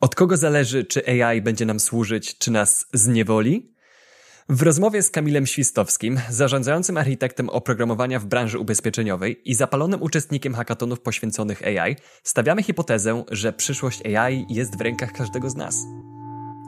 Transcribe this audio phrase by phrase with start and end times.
[0.00, 3.74] Od kogo zależy, czy AI będzie nam służyć, czy nas zniewoli?
[4.48, 11.00] W rozmowie z Kamilem Świstowskim, zarządzającym architektem oprogramowania w branży ubezpieczeniowej i zapalonym uczestnikiem hackathonów
[11.00, 15.86] poświęconych AI, stawiamy hipotezę, że przyszłość AI jest w rękach każdego z nas.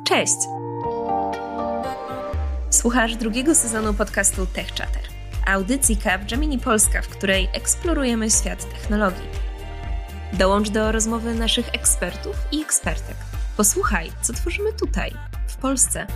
[0.06, 0.36] Cześć!
[2.70, 5.02] Słuchasz drugiego sezonu podcastu Tech Chatter,
[5.46, 5.98] audycji
[6.30, 9.50] Gemini Polska, w której eksplorujemy świat technologii.
[10.32, 13.29] Dołącz do rozmowy naszych ekspertów i ekspertek.
[13.60, 15.12] Posłuchaj, co tworzymy tutaj,
[15.48, 16.06] w Polsce.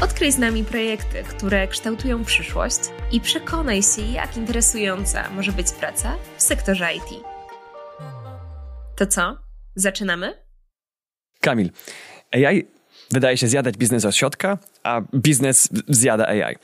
[0.00, 2.78] Odkryj z nami projekty, które kształtują przyszłość
[3.12, 7.24] i przekonaj się, jak interesująca może być praca w sektorze IT.
[8.96, 9.38] To co?
[9.74, 10.44] Zaczynamy?
[11.40, 11.70] Kamil,
[12.32, 12.66] AI
[13.10, 16.56] wydaje się zjadać biznes od środka, a biznes zjada AI.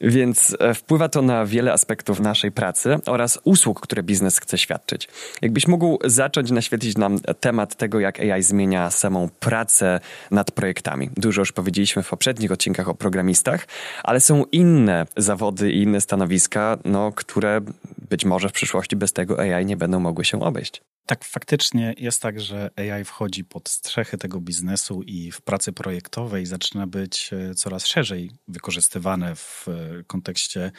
[0.00, 5.08] Więc e, wpływa to na wiele aspektów naszej pracy oraz usług, które biznes chce świadczyć.
[5.42, 11.10] Jakbyś mógł zacząć naświetlić nam temat tego, jak AI zmienia samą pracę nad projektami.
[11.16, 13.66] Dużo już powiedzieliśmy w poprzednich odcinkach o programistach,
[14.02, 17.60] ale są inne zawody i inne stanowiska, no, które
[18.08, 20.82] być może w przyszłości bez tego AI nie będą mogły się obejść.
[21.06, 26.46] Tak, faktycznie jest tak, że AI wchodzi pod strzechy tego biznesu i w pracy projektowej
[26.46, 30.72] zaczyna być e, coraz szerzej wykorzystywane w e, kontekście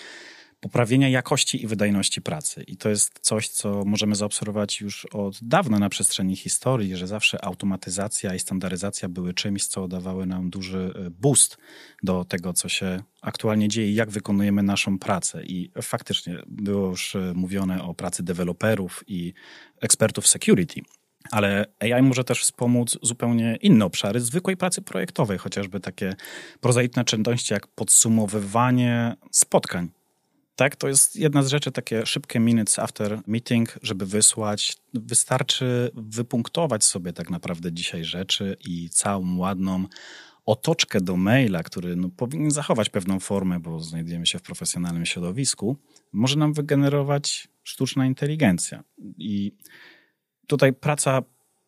[0.60, 2.64] poprawienia jakości i wydajności pracy.
[2.64, 7.46] I to jest coś, co możemy zaobserwować już od dawna na przestrzeni historii, że zawsze
[7.46, 11.58] automatyzacja i standaryzacja były czymś, co dawały nam duży e, boost
[12.04, 15.44] do tego, co się aktualnie dzieje i jak wykonujemy naszą pracę.
[15.44, 19.34] I faktycznie było już e, mówione o pracy deweloperów i
[19.82, 20.82] ekspertów security.
[21.32, 26.14] Ale AI może też wspomóc zupełnie inne obszary zwykłej pracy projektowej, chociażby takie
[26.62, 29.90] prozaiczne czynności jak podsumowywanie spotkań
[30.58, 34.78] tak, to jest jedna z rzeczy, takie szybkie minutes after meeting, żeby wysłać.
[34.94, 39.86] Wystarczy wypunktować sobie tak naprawdę dzisiaj rzeczy i całą ładną
[40.46, 45.78] otoczkę do maila, który no, powinien zachować pewną formę, bo znajdujemy się w profesjonalnym środowisku,
[46.12, 48.84] może nam wygenerować sztuczna inteligencja.
[49.18, 49.52] I
[50.48, 51.22] tutaj praca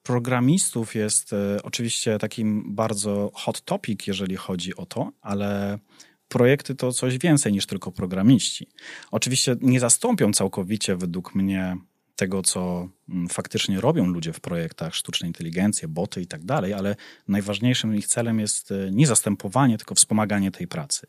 [0.03, 5.79] programistów jest e, oczywiście takim bardzo hot topic, jeżeli chodzi o to, ale
[6.27, 8.67] projekty to coś więcej niż tylko programiści.
[9.11, 11.77] Oczywiście nie zastąpią całkowicie, według mnie,
[12.15, 16.95] tego, co mm, faktycznie robią ludzie w projektach, sztuczne inteligencje, boty i tak dalej, ale
[17.27, 21.07] najważniejszym ich celem jest e, nie zastępowanie, tylko wspomaganie tej pracy.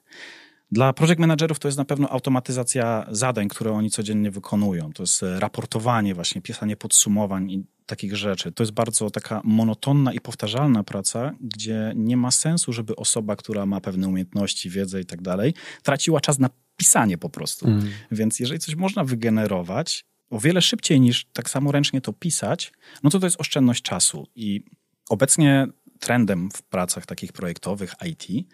[0.73, 4.93] Dla project managerów to jest na pewno automatyzacja zadań, które oni codziennie wykonują.
[4.93, 8.53] To jest e, raportowanie, właśnie pisanie podsumowań i takich rzeczy.
[8.53, 13.67] To jest bardzo taka monotonna i powtarzalna praca, gdzie nie ma sensu, żeby osoba, która
[13.67, 17.67] ma pewne umiejętności, wiedzę i tak dalej, traciła czas na pisanie po prostu.
[17.67, 17.91] Mm.
[18.11, 23.11] Więc jeżeli coś można wygenerować o wiele szybciej niż tak samo ręcznie to pisać, no
[23.11, 24.27] to to jest oszczędność czasu.
[24.35, 24.65] I
[25.09, 25.67] obecnie
[26.01, 28.47] trendem w pracach takich projektowych IT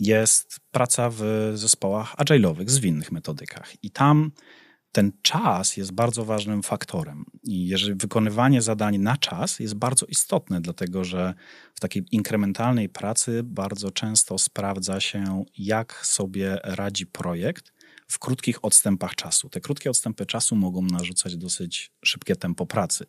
[0.00, 1.22] jest praca w
[1.54, 3.84] zespołach agile'owych, zwinnych metodykach.
[3.84, 4.30] I tam
[4.92, 7.24] ten czas jest bardzo ważnym faktorem.
[7.42, 11.34] I jeżeli wykonywanie zadań na czas jest bardzo istotne, dlatego że
[11.74, 17.72] w takiej inkrementalnej pracy bardzo często sprawdza się, jak sobie radzi projekt
[18.08, 19.48] w krótkich odstępach czasu.
[19.48, 23.06] Te krótkie odstępy czasu mogą narzucać dosyć szybkie tempo pracy.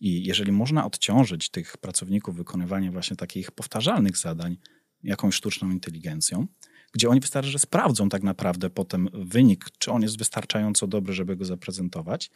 [0.00, 4.56] I jeżeli można odciążyć tych pracowników wykonywaniem właśnie takich powtarzalnych zadań
[5.04, 6.46] jakąś sztuczną inteligencją,
[6.92, 11.36] gdzie oni wystarczy, że sprawdzą tak naprawdę potem wynik, czy on jest wystarczająco dobry, żeby
[11.36, 12.30] go zaprezentować,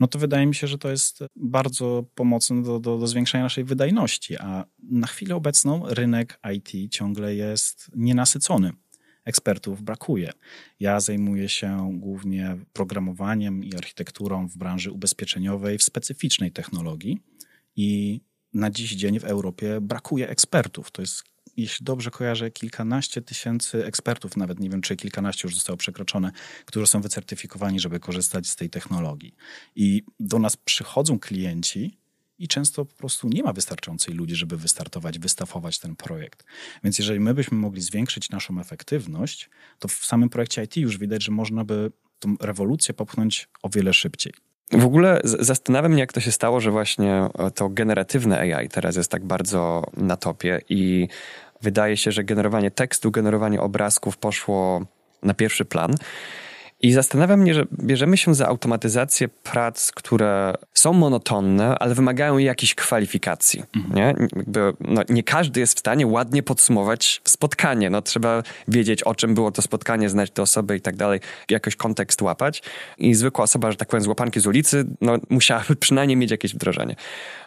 [0.00, 3.64] no to wydaje mi się, że to jest bardzo pomocne do, do, do zwiększenia naszej
[3.64, 4.36] wydajności.
[4.36, 8.72] A na chwilę obecną rynek IT ciągle jest nienasycony
[9.24, 10.32] ekspertów brakuje.
[10.80, 17.18] Ja zajmuję się głównie programowaniem i architekturą w branży ubezpieczeniowej w specyficznej technologii
[17.76, 18.20] i
[18.58, 20.90] na dziś dzień w Europie brakuje ekspertów.
[20.90, 21.24] To jest
[21.56, 26.32] jeśli dobrze kojarzę, kilkanaście tysięcy ekspertów, nawet nie wiem, czy kilkanaście już zostało przekroczone,
[26.64, 29.34] którzy są wycertyfikowani, żeby korzystać z tej technologii.
[29.76, 31.98] I do nas przychodzą klienci,
[32.38, 36.44] i często po prostu nie ma wystarczającej ludzi, żeby wystartować, wystafować ten projekt.
[36.84, 41.24] Więc jeżeli my byśmy mogli zwiększyć naszą efektywność, to w samym projekcie IT już widać,
[41.24, 44.32] że można by tą rewolucję popchnąć o wiele szybciej.
[44.72, 49.10] W ogóle zastanawiam mnie, jak to się stało, że właśnie to generatywne AI teraz jest
[49.10, 51.08] tak bardzo na topie i
[51.62, 54.82] wydaje się, że generowanie tekstu, generowanie obrazków poszło
[55.22, 55.94] na pierwszy plan.
[56.80, 62.74] I zastanawia mnie, że bierzemy się za automatyzację prac, które są monotonne, ale wymagają jakichś
[62.74, 63.62] kwalifikacji.
[63.76, 63.94] Mhm.
[63.94, 64.26] Nie?
[64.36, 67.90] Jakby, no, nie każdy jest w stanie ładnie podsumować spotkanie.
[67.90, 71.20] No, trzeba wiedzieć, o czym było to spotkanie, znać tę osobę i tak dalej,
[71.50, 72.62] jakoś kontekst łapać.
[72.98, 76.54] I zwykła osoba, że tak powiem, z łapanki z ulicy, no, musiałaby przynajmniej mieć jakieś
[76.54, 76.96] wdrożenie.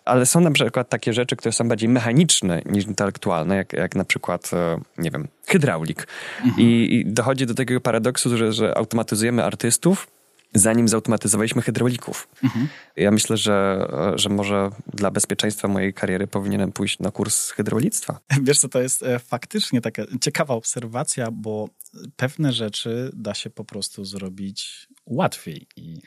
[0.05, 4.03] Ale są na przykład takie rzeczy, które są bardziej mechaniczne niż intelektualne, jak, jak na
[4.03, 6.07] przykład, e, nie wiem, hydraulik.
[6.43, 6.67] Mhm.
[6.67, 10.07] I, I, dochodzi do takiego paradoksu, że, że automatyzujemy artystów,
[10.53, 12.27] zanim zautomatyzowaliśmy hydraulików.
[12.43, 12.67] Mhm.
[12.95, 18.19] Ja myślę, że, że może dla bezpieczeństwa mojej kariery powinienem pójść na kurs hydraulictwa.
[18.43, 21.69] Wiesz co, to jest e, faktycznie taka ciekawa obserwacja, bo
[22.15, 26.01] pewne rzeczy da się po prostu zrobić łatwiej i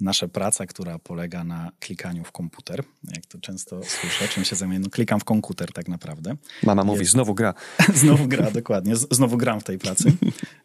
[0.00, 4.80] nasza praca, która polega na klikaniu w komputer, jak to często słyszę, czym się zajmuję,
[4.80, 6.36] no klikam w komputer tak naprawdę.
[6.62, 7.12] Mama mówi, jest...
[7.12, 7.54] znowu gra.
[7.94, 8.96] znowu gra, dokładnie.
[8.96, 10.12] Znowu gram w tej pracy.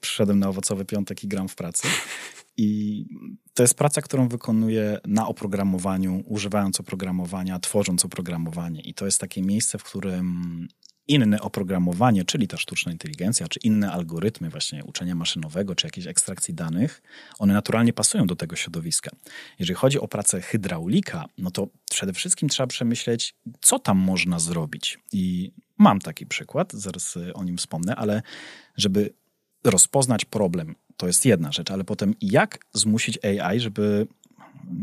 [0.01, 1.87] Przyszedłem na owocowy piątek i gram w pracy.
[2.57, 3.05] I
[3.53, 8.81] to jest praca, którą wykonuję na oprogramowaniu, używając oprogramowania, tworząc oprogramowanie.
[8.81, 10.67] I to jest takie miejsce, w którym
[11.07, 16.53] inne oprogramowanie, czyli ta sztuczna inteligencja, czy inne algorytmy właśnie uczenia maszynowego, czy jakiejś ekstrakcji
[16.53, 17.01] danych,
[17.39, 19.11] one naturalnie pasują do tego środowiska.
[19.59, 24.99] Jeżeli chodzi o pracę hydraulika, no to przede wszystkim trzeba przemyśleć, co tam można zrobić.
[25.11, 28.21] I mam taki przykład, zaraz o nim wspomnę, ale
[28.77, 29.13] żeby
[29.63, 34.07] rozpoznać problem, to jest jedna rzecz, ale potem jak zmusić AI, żeby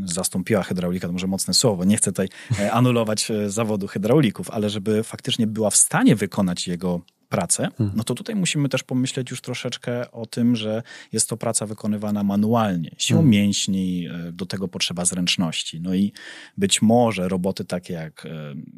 [0.04, 2.28] zastąpiła hydraulika, to może mocne słowo, nie chcę tutaj
[2.58, 7.00] e, anulować e, zawodu hydraulików, ale żeby faktycznie była w stanie wykonać jego
[7.32, 7.92] pracę, mhm.
[7.94, 10.82] no to tutaj musimy też pomyśleć już troszeczkę o tym, że
[11.12, 13.30] jest to praca wykonywana manualnie, siłą hmm.
[13.30, 15.80] mięśni, e, do tego potrzeba zręczności.
[15.80, 16.12] No i
[16.58, 18.26] być może roboty takie jak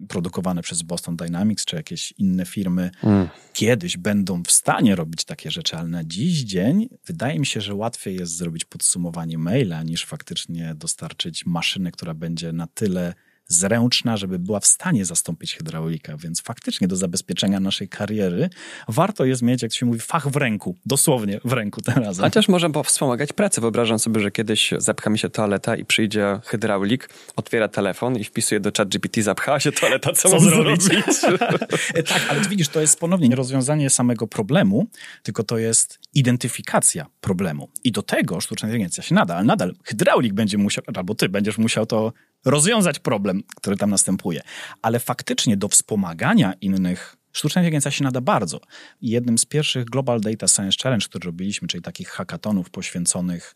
[0.09, 3.29] produkowane przez Boston Dynamics czy jakieś inne firmy hmm.
[3.53, 7.75] kiedyś będą w stanie robić takie rzeczy, ale na dziś dzień wydaje mi się, że
[7.75, 13.15] łatwiej jest zrobić podsumowanie maila niż faktycznie dostarczyć maszynę, która będzie na tyle
[13.49, 16.17] zręczna, żeby była w stanie zastąpić hydraulika.
[16.17, 18.51] Więc faktycznie do zabezpieczenia naszej kariery
[18.89, 20.77] warto jest mieć, jak się mówi, fach w ręku.
[20.87, 22.19] Dosłownie w ręku teraz.
[22.19, 23.61] Chociaż może wspomagać pracę.
[23.61, 28.61] Wyobrażam sobie, że kiedyś zapcha mi się toaleta i przyjdzie hydraulik, otwiera telefon i wpisuje
[28.61, 30.83] do chat GPT, zapchała się toaleta, co, co zrobić?
[30.83, 31.21] zrobić?
[32.09, 34.87] tak, ale widzisz, to jest ponownie nie rozwiązanie samego problemu,
[35.23, 37.69] tylko to jest identyfikacja problemu.
[37.85, 41.59] I do tego sztuczna inteligencja się nada, ale nadal hydraulik będzie musiał, albo ty będziesz
[41.59, 42.13] musiał to
[42.45, 44.41] rozwiązać problem, który tam następuje.
[44.83, 48.61] Ale faktycznie do wspomagania innych Sztuczna inteligencja się nada bardzo.
[49.03, 53.55] Jednym z pierwszych Global Data Science Challenge, który robiliśmy, czyli takich hackathonów poświęconych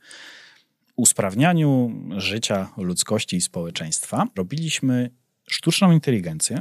[0.96, 5.11] usprawnianiu życia ludzkości i społeczeństwa, robiliśmy
[5.49, 6.58] sztuczną inteligencję,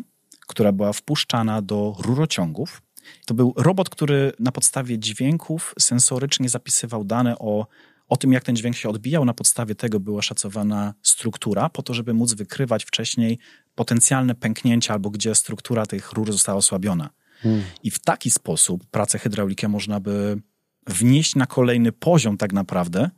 [0.47, 2.81] która była wpuszczana do rurociągów.
[3.25, 7.67] To był robot, który na podstawie dźwięków sensorycznie zapisywał dane o
[8.07, 11.93] o tym, jak ten dźwięk się odbijał, na podstawie tego była szacowana struktura, po to,
[11.93, 13.39] żeby móc wykrywać wcześniej
[13.75, 17.09] potencjalne pęknięcia albo gdzie struktura tych rur została osłabiona.
[17.39, 17.63] Hmm.
[17.83, 20.41] I w taki sposób pracę hydraulikę można by
[20.87, 23.09] wnieść na kolejny poziom tak naprawdę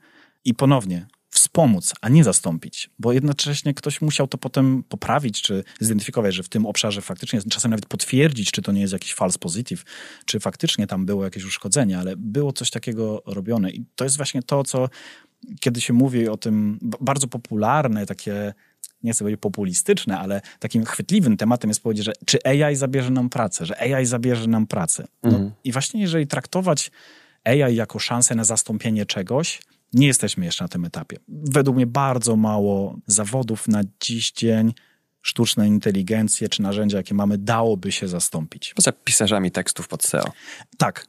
[0.46, 6.36] i ponownie wspomóc, a nie zastąpić, bo jednocześnie ktoś musiał to potem poprawić, czy zidentyfikować,
[6.36, 9.84] że w tym obszarze faktycznie, czasem nawet potwierdzić, czy to nie jest jakiś false positive,
[10.26, 13.72] czy faktycznie tam było jakieś uszkodzenie, ale było coś takiego robione.
[13.72, 14.90] I to jest właśnie to, co
[15.60, 18.54] kiedy się mówi o tym, bardzo popularne, takie
[19.04, 23.30] nie chcę powiedzieć populistyczne, ale takim chwytliwym tematem jest powiedzieć, że czy AI zabierze nam
[23.30, 25.08] pracę, że AI zabierze nam pracę.
[25.24, 25.52] No, mhm.
[25.64, 26.92] I właśnie jeżeli traktować
[27.44, 29.62] AI jako szansę na zastąpienie czegoś,
[29.94, 31.18] nie jesteśmy jeszcze na tym etapie.
[31.28, 34.74] Według mnie bardzo mało zawodów na dziś dzień
[35.22, 38.74] sztuczne inteligencje czy narzędzia, jakie mamy, dałoby się zastąpić.
[38.74, 40.32] Poza pisarzami tekstów pod SEO.
[40.78, 41.08] Tak,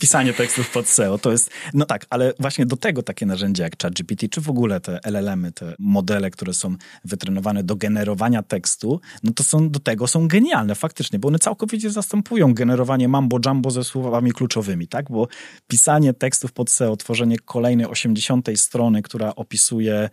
[0.00, 3.82] pisanie tekstów pod SEO to jest, no tak, ale właśnie do tego takie narzędzia jak
[3.82, 9.32] ChatGPT, czy w ogóle te LLM-y, te modele, które są wytrenowane do generowania tekstu, no
[9.32, 14.32] to są, do tego są genialne faktycznie, bo one całkowicie zastępują generowanie mambo-jumbo ze słowami
[14.32, 15.28] kluczowymi, tak, bo
[15.68, 20.10] pisanie tekstów pod SEO, tworzenie kolejnej 80 strony, która opisuje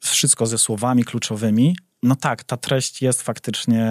[0.00, 3.86] wszystko ze słowami kluczowymi, no tak, ta treść jest faktycznie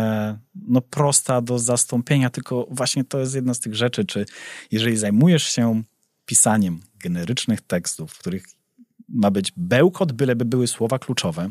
[0.55, 4.25] no, prosta do zastąpienia, tylko właśnie to jest jedna z tych rzeczy, czy
[4.71, 5.83] jeżeli zajmujesz się
[6.25, 8.45] pisaniem generycznych tekstów, w których
[9.09, 11.49] ma być bełkot, byleby były słowa kluczowe,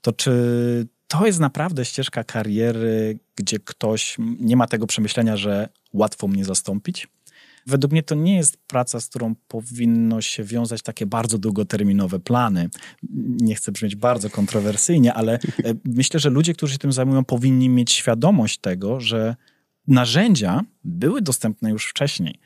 [0.00, 0.32] to czy
[1.08, 7.08] to jest naprawdę ścieżka kariery, gdzie ktoś nie ma tego przemyślenia, że łatwo mnie zastąpić?
[7.66, 12.70] Według mnie to nie jest praca, z którą powinno się wiązać takie bardzo długoterminowe plany.
[13.40, 15.38] Nie chcę brzmieć bardzo kontrowersyjnie, ale e,
[15.84, 19.36] myślę, że ludzie, którzy się tym zajmują, powinni mieć świadomość tego, że
[19.86, 22.38] narzędzia były dostępne już wcześniej.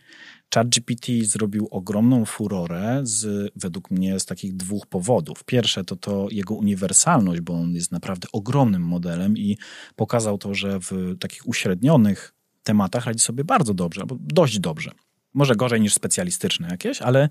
[0.54, 5.44] ChatGPT zrobił ogromną furorę z, według mnie z takich dwóch powodów.
[5.44, 9.58] Pierwsze to to jego uniwersalność, bo on jest naprawdę ogromnym modelem i
[9.96, 14.90] pokazał to, że w takich uśrednionych tematach radzi sobie bardzo dobrze, albo dość dobrze.
[15.36, 17.28] Może gorzej niż specjalistyczne jakieś, ale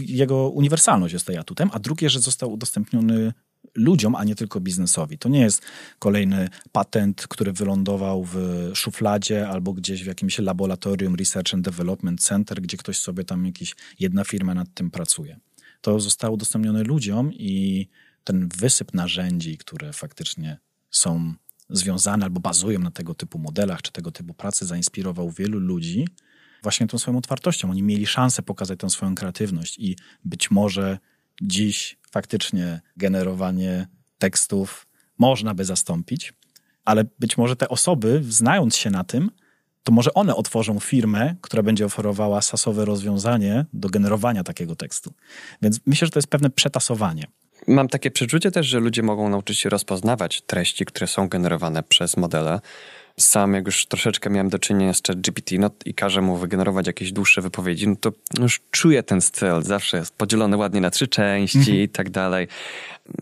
[0.00, 3.32] jego uniwersalność jest tutaj atutem, a drugie, że został udostępniony
[3.74, 5.18] ludziom, a nie tylko biznesowi.
[5.18, 5.62] To nie jest
[5.98, 8.36] kolejny patent, który wylądował w
[8.74, 13.74] szufladzie albo gdzieś w jakimś laboratorium Research and Development Center, gdzie ktoś sobie tam jakiś,
[14.00, 15.40] jedna firma nad tym pracuje.
[15.80, 17.88] To zostało udostępnione ludziom i
[18.24, 20.58] ten wysyp narzędzi, które faktycznie
[20.90, 21.34] są
[21.70, 26.06] związane albo bazują na tego typu modelach czy tego typu pracy, zainspirował wielu ludzi
[26.62, 27.70] właśnie tą swoją otwartością.
[27.70, 30.98] Oni mieli szansę pokazać tą swoją kreatywność i być może
[31.42, 33.86] dziś faktycznie generowanie
[34.18, 34.86] tekstów
[35.18, 36.32] można by zastąpić,
[36.84, 39.30] ale być może te osoby, znając się na tym,
[39.82, 45.12] to może one otworzą firmę, która będzie oferowała sasowe rozwiązanie do generowania takiego tekstu.
[45.62, 47.26] Więc myślę, że to jest pewne przetasowanie.
[47.66, 52.16] Mam takie przeczucie też, że ludzie mogą nauczyć się rozpoznawać treści, które są generowane przez
[52.16, 52.60] modele
[53.16, 57.12] sam jak już troszeczkę miałem do czynienia z ChatGPT no, i każę mu wygenerować jakieś
[57.12, 61.58] dłuższe wypowiedzi, no to już czuję ten styl, zawsze jest podzielony ładnie na trzy części
[61.58, 61.78] mhm.
[61.78, 62.48] i tak dalej.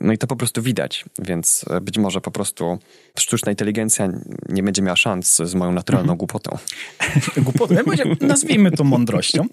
[0.00, 2.78] No i to po prostu widać, więc e, być może po prostu
[3.18, 4.08] sztuczna inteligencja
[4.48, 6.18] nie będzie miała szans z moją naturalną mhm.
[6.18, 6.58] głupotą.
[7.46, 7.74] głupotą,
[8.20, 9.46] nazwijmy to mądrością.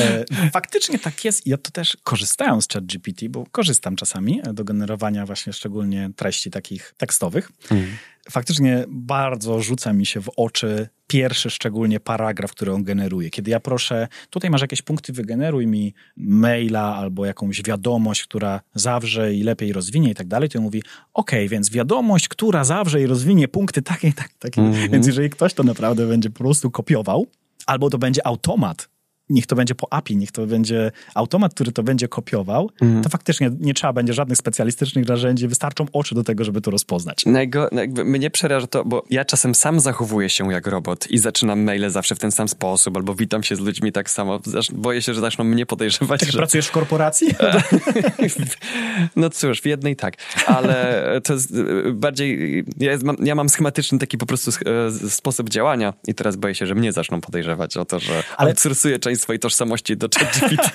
[0.00, 1.46] E, faktycznie tak jest.
[1.46, 6.94] Ja to też korzystałem z ChatGPT, bo korzystam czasami do generowania właśnie szczególnie treści takich
[6.96, 7.52] tekstowych.
[7.70, 7.96] Mhm
[8.30, 13.30] faktycznie bardzo rzuca mi się w oczy pierwszy szczególnie paragraf, który on generuje.
[13.30, 19.34] Kiedy ja proszę, tutaj masz jakieś punkty, wygeneruj mi maila albo jakąś wiadomość, która zawrze
[19.34, 20.82] i lepiej rozwinie i tak dalej, to on mówi,
[21.14, 24.60] ok, więc wiadomość, która zawrze i rozwinie punkty takie, tak, takie.
[24.60, 24.90] Mm -hmm.
[24.90, 27.26] Więc jeżeli ktoś to naprawdę będzie po prostu kopiował,
[27.66, 28.88] albo to będzie automat,
[29.28, 33.02] niech to będzie po API, niech to będzie automat, który to będzie kopiował, mm.
[33.02, 37.24] to faktycznie nie trzeba będzie żadnych specjalistycznych narzędzi, wystarczą oczy do tego, żeby to rozpoznać.
[37.72, 41.90] Jakby mnie przeraża to, bo ja czasem sam zachowuję się jak robot i zaczynam maile
[41.90, 44.40] zawsze w ten sam sposób, albo witam się z ludźmi tak samo.
[44.72, 46.20] Boję się, że zaczną mnie podejrzewać.
[46.20, 46.38] Tak, że...
[46.38, 47.28] pracujesz w korporacji?
[49.16, 50.14] no cóż, w jednej tak,
[50.46, 51.52] ale to jest
[51.86, 56.36] e, bardziej, ja, mam, ja mam schematyczny taki po prostu e, sposób działania i teraz
[56.36, 58.50] boję się, że mnie zaczną podejrzewać o to, że ale...
[58.50, 60.72] outsourcuję część swojej tożsamości do ChatGPT.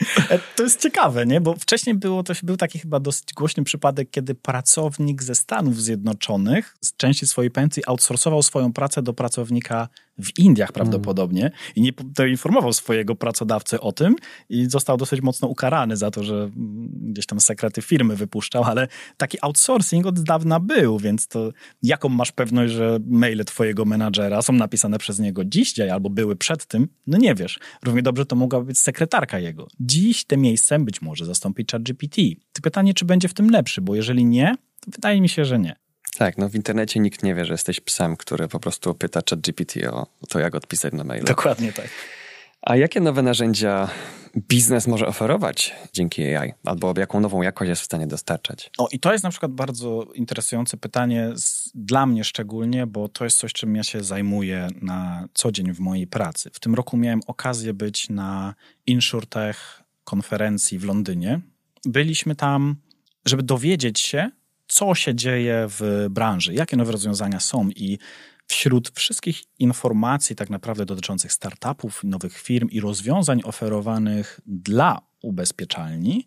[0.56, 1.40] to jest ciekawe, nie?
[1.40, 6.76] Bo wcześniej było, to był taki chyba dosyć głośny przypadek, kiedy pracownik ze Stanów Zjednoczonych
[6.80, 9.88] z części swojej pensji outsourcował swoją pracę do pracownika
[10.20, 11.52] w Indiach prawdopodobnie mm.
[11.76, 14.16] i nie poinformował swojego pracodawcy o tym
[14.48, 16.50] i został dosyć mocno ukarany za to, że
[16.92, 22.32] gdzieś tam sekrety firmy wypuszczał, ale taki outsourcing od dawna był, więc to jaką masz
[22.32, 26.88] pewność, że maile twojego menadżera są napisane przez niego dzisiaj albo były przed tym?
[27.06, 27.58] No nie wiesz.
[27.82, 29.68] Równie dobrze to mogła być sekretarka jego.
[29.80, 32.16] Dziś te miejsce być może zastąpić ChatGPT.
[32.62, 35.76] Pytanie, czy będzie w tym lepszy, bo jeżeli nie, to wydaje mi się, że nie.
[36.20, 39.74] Tak, no w internecie nikt nie wie, że jesteś psem, który po prostu pyta ChatGPT
[39.92, 41.24] o to, jak odpisać na maila.
[41.24, 41.88] Dokładnie tak.
[42.62, 43.90] A jakie nowe narzędzia
[44.36, 46.52] biznes może oferować dzięki AI?
[46.64, 48.70] Albo jaką nową jakość jest w stanie dostarczać?
[48.78, 53.24] O, i to jest na przykład bardzo interesujące pytanie z, dla mnie szczególnie, bo to
[53.24, 56.50] jest coś, czym ja się zajmuję na co dzień w mojej pracy.
[56.52, 58.54] W tym roku miałem okazję być na
[58.86, 61.40] InsurTech konferencji w Londynie.
[61.84, 62.76] Byliśmy tam,
[63.24, 64.30] żeby dowiedzieć się,
[64.70, 67.98] co się dzieje w branży, jakie nowe rozwiązania są i
[68.46, 76.26] wśród wszystkich informacji tak naprawdę dotyczących startupów, nowych firm i rozwiązań oferowanych dla ubezpieczalni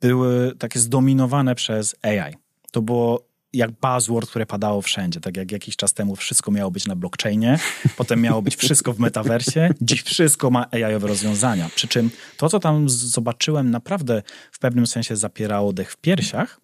[0.00, 2.34] były takie zdominowane przez AI.
[2.70, 5.20] To było jak buzzword, które padało wszędzie.
[5.20, 7.58] Tak jak jakiś czas temu wszystko miało być na blockchainie,
[7.96, 11.70] potem miało być wszystko w metaversie, dziś wszystko ma AI-owe rozwiązania.
[11.74, 14.22] Przy czym to, co tam zobaczyłem, naprawdę
[14.52, 16.60] w pewnym sensie zapierało dech w piersiach,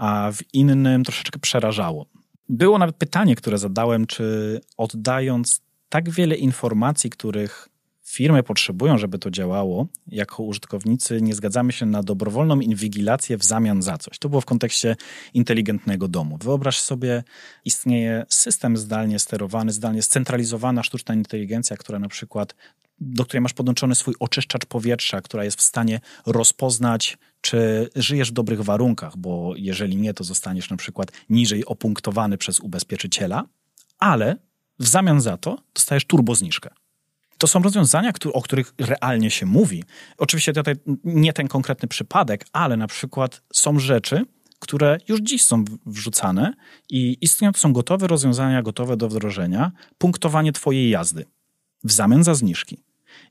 [0.00, 2.06] a w innym troszeczkę przerażało.
[2.48, 7.68] Było nawet pytanie, które zadałem, czy oddając tak wiele informacji, których
[8.04, 13.82] firmy potrzebują, żeby to działało, jako użytkownicy nie zgadzamy się na dobrowolną inwigilację w zamian
[13.82, 14.18] za coś.
[14.18, 14.96] To było w kontekście
[15.34, 16.38] inteligentnego domu.
[16.42, 17.22] Wyobraź sobie,
[17.64, 22.54] istnieje system zdalnie sterowany, zdalnie scentralizowana sztuczna inteligencja, która na przykład
[23.00, 28.34] do której masz podłączony swój oczyszczacz powietrza, która jest w stanie rozpoznać, czy żyjesz w
[28.34, 33.44] dobrych warunkach, bo jeżeli nie, to zostaniesz na przykład niżej opunktowany przez ubezpieczyciela,
[33.98, 34.36] ale
[34.78, 36.70] w zamian za to dostajesz turbozniżkę.
[37.38, 39.84] To są rozwiązania, o których realnie się mówi.
[40.18, 44.24] Oczywiście tutaj nie ten konkretny przypadek, ale na przykład są rzeczy,
[44.58, 46.54] które już dziś są wrzucane
[46.90, 51.24] i istnieją, to są gotowe rozwiązania, gotowe do wdrożenia, punktowanie twojej jazdy
[51.84, 52.82] w zamian za zniżki.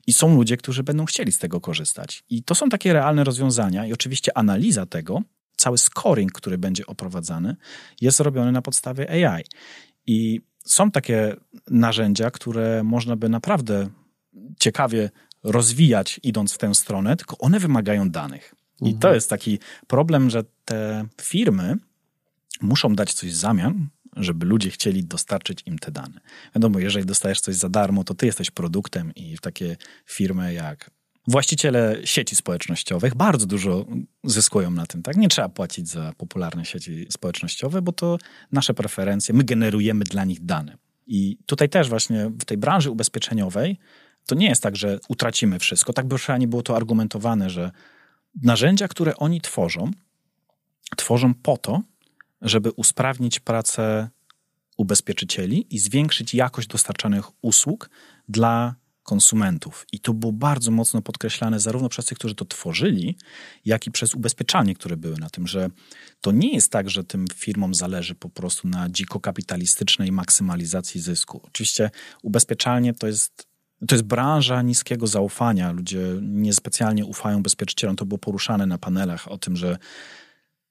[0.06, 2.24] I są ludzie, którzy będą chcieli z tego korzystać.
[2.30, 5.22] I to są takie realne rozwiązania, i oczywiście analiza tego,
[5.56, 7.56] cały scoring, który będzie oprowadzany,
[8.00, 9.44] jest robiony na podstawie AI.
[10.06, 11.36] I są takie
[11.70, 13.88] narzędzia, które można by naprawdę
[14.58, 15.10] ciekawie
[15.42, 18.54] rozwijać, idąc w tę stronę, tylko one wymagają danych.
[18.80, 19.14] I to mhm.
[19.14, 21.76] jest taki problem, że te firmy
[22.62, 23.88] muszą dać coś w zamian,
[24.24, 26.20] żeby ludzie chcieli dostarczyć im te dane.
[26.54, 30.90] Wiadomo, jeżeli dostajesz coś za darmo, to ty jesteś produktem i takie firmy jak
[31.26, 33.86] właściciele sieci społecznościowych bardzo dużo
[34.24, 35.02] zyskują na tym.
[35.02, 35.16] Tak?
[35.16, 38.18] Nie trzeba płacić za popularne sieci społecznościowe, bo to
[38.52, 40.76] nasze preferencje, my generujemy dla nich dane.
[41.06, 43.78] I tutaj też właśnie w tej branży ubezpieczeniowej
[44.26, 45.92] to nie jest tak, że utracimy wszystko.
[45.92, 47.70] Tak by przynajmniej było to argumentowane, że
[48.42, 49.90] narzędzia, które oni tworzą,
[50.96, 51.82] tworzą po to,
[52.42, 54.08] żeby usprawnić pracę
[54.76, 57.90] ubezpieczycieli i zwiększyć jakość dostarczanych usług
[58.28, 59.86] dla konsumentów.
[59.92, 63.16] I to było bardzo mocno podkreślane zarówno przez tych, którzy to tworzyli,
[63.64, 65.70] jak i przez ubezpieczalnie, które były na tym, że
[66.20, 71.40] to nie jest tak, że tym firmom zależy po prostu na dziko kapitalistycznej maksymalizacji zysku.
[71.44, 71.90] Oczywiście
[72.22, 73.50] ubezpieczalnie to jest
[73.88, 75.72] to jest branża niskiego zaufania.
[75.72, 77.96] Ludzie niespecjalnie ufają ubezpieczycielom.
[77.96, 79.78] To było poruszane na panelach o tym, że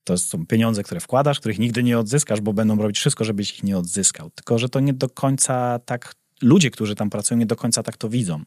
[0.10, 3.64] to są pieniądze, które wkładasz, których nigdy nie odzyskasz, bo będą robić wszystko, żebyś ich
[3.64, 4.30] nie odzyskał.
[4.30, 7.98] Tylko, że to nie do końca tak ludzie, którzy tam pracują, nie do końca tak
[7.98, 8.44] to widzą.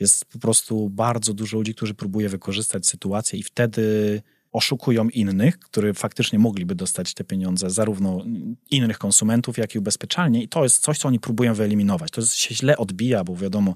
[0.00, 5.94] Jest po prostu bardzo dużo ludzi, którzy próbuje wykorzystać sytuację i wtedy oszukują innych, którzy
[5.94, 8.24] faktycznie mogliby dostać te pieniądze, zarówno
[8.70, 10.42] innych konsumentów, jak i ubezpieczalnie.
[10.42, 12.10] I to jest coś, co oni próbują wyeliminować.
[12.10, 13.74] To się źle odbija, bo wiadomo,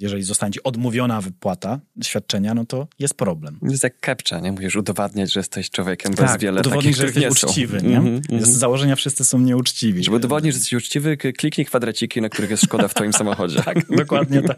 [0.00, 3.58] jeżeli zostanie odmówiona wypłata świadczenia, no to jest problem.
[3.60, 4.52] To jest jak kepcza, nie?
[4.52, 7.96] Musisz udowadniać, że jesteś człowiekiem tak, bez wiele udowodnić, takich, że jesteś uczciwy, nie?
[7.96, 8.42] Mm -hmm.
[8.44, 10.04] Z założenia wszyscy są nieuczciwi.
[10.04, 13.62] Żeby udowodnić, że jesteś uczciwy, kliknij kwadraciki, na których jest szkoda w twoim samochodzie.
[13.74, 14.56] tak, dokładnie tak.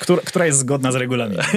[0.00, 1.44] Która, która jest zgodna z regulaminem.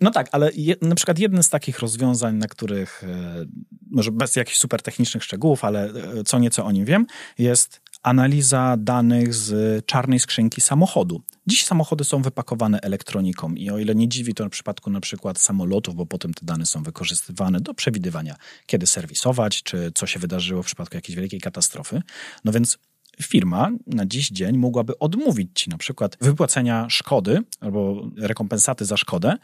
[0.00, 3.44] No tak, ale je, na przykład jednym z takich rozwiązań, na których, e,
[3.90, 7.06] może bez jakichś super technicznych szczegółów, ale e, co nieco o nim wiem,
[7.38, 11.22] jest analiza danych z czarnej skrzynki samochodu.
[11.46, 15.38] Dziś samochody są wypakowane elektroniką i o ile nie dziwi to w przypadku na przykład
[15.38, 20.62] samolotów, bo potem te dane są wykorzystywane do przewidywania, kiedy serwisować, czy co się wydarzyło
[20.62, 22.02] w przypadku jakiejś wielkiej katastrofy.
[22.44, 22.78] No więc
[23.22, 29.36] firma na dziś dzień mogłaby odmówić ci na przykład wypłacenia szkody albo rekompensaty za szkodę,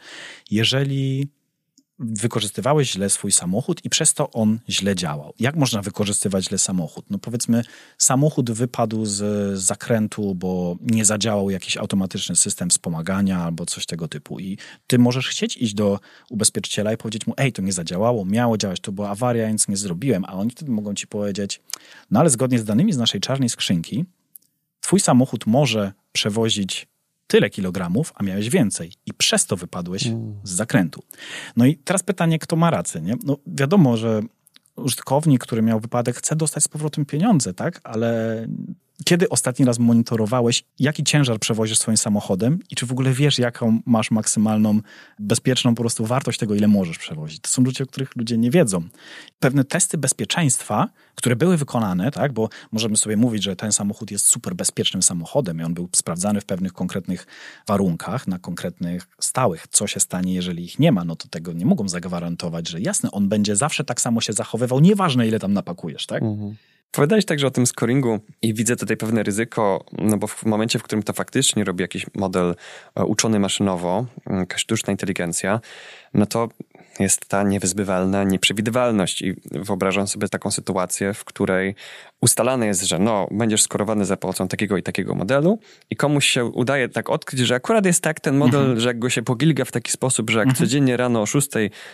[0.51, 1.27] jeżeli
[2.01, 5.33] wykorzystywałeś źle swój samochód i przez to on źle działał.
[5.39, 7.05] Jak można wykorzystywać źle samochód?
[7.09, 7.63] No powiedzmy,
[7.97, 14.39] samochód wypadł z zakrętu, bo nie zadziałał jakiś automatyczny system wspomagania albo coś tego typu.
[14.39, 18.57] I ty możesz chcieć iść do ubezpieczyciela i powiedzieć mu, ej, to nie zadziałało, miało
[18.57, 20.25] działać, to była awaria, więc nie zrobiłem.
[20.25, 21.61] A oni wtedy mogą ci powiedzieć,
[22.11, 24.05] no ale zgodnie z danymi z naszej czarnej skrzynki,
[24.81, 26.90] twój samochód może przewozić
[27.31, 30.35] tyle kilogramów, a miałeś więcej i przez to wypadłeś mm.
[30.43, 31.03] z zakrętu.
[31.57, 33.15] No i teraz pytanie, kto ma rację, nie?
[33.23, 34.21] No wiadomo, że
[34.75, 37.81] użytkownik, który miał wypadek, chce dostać z powrotem pieniądze, tak?
[37.83, 38.47] Ale
[39.05, 43.79] kiedy ostatni raz monitorowałeś, jaki ciężar przewozisz swoim samochodem i czy w ogóle wiesz, jaką
[43.85, 44.79] masz maksymalną,
[45.19, 47.39] bezpieczną po prostu wartość tego, ile możesz przewozić?
[47.39, 48.83] To są ludzie, o których ludzie nie wiedzą.
[49.39, 54.25] Pewne testy bezpieczeństwa, które były wykonane, tak, bo możemy sobie mówić, że ten samochód jest
[54.25, 57.27] super bezpiecznym samochodem i on był sprawdzany w pewnych konkretnych
[57.67, 59.67] warunkach, na konkretnych stałych.
[59.67, 63.11] Co się stanie, jeżeli ich nie ma, no to tego nie mogą zagwarantować, że jasne,
[63.11, 66.23] on będzie zawsze tak samo się zachowywał, nieważne ile tam napakujesz, tak?
[66.23, 66.55] Mhm.
[66.91, 70.83] Powiedziałeś także o tym scoringu i widzę tutaj pewne ryzyko, no bo w momencie, w
[70.83, 72.55] którym to faktycznie robi jakiś model
[72.95, 75.59] e, uczony maszynowo, jakaś sztuczna inteligencja,
[76.13, 76.49] no to
[76.99, 79.21] jest ta niewyzbywalna nieprzewidywalność.
[79.21, 81.75] I wyobrażam sobie taką sytuację, w której
[82.21, 86.45] ustalane jest, że no, będziesz skorowany za pomocą takiego i takiego modelu i komuś się
[86.45, 88.79] udaje tak odkryć, że akurat jest tak ten model, mhm.
[88.79, 90.65] że jak go się pogilga w taki sposób, że jak mhm.
[90.65, 91.49] codziennie rano o 6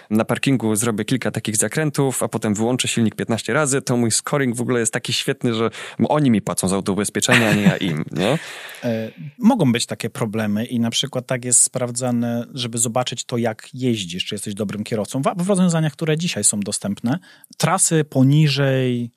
[0.10, 4.56] na parkingu zrobię kilka takich zakrętów, a potem wyłączę silnik 15 razy, to mój scoring
[4.56, 5.70] w ogóle jest taki świetny, że
[6.10, 8.06] oni mi płacą za autobezpieczenie, a nie ja im.
[8.12, 8.40] Nie?
[8.84, 13.70] E, mogą być takie problemy i na przykład tak jest sprawdzane, żeby zobaczyć to, jak
[13.74, 15.22] jeździsz, czy jesteś dobrym kierowcą.
[15.38, 17.20] W rozwiązaniach, które dzisiaj są dostępne,
[17.58, 19.12] trasy poniżej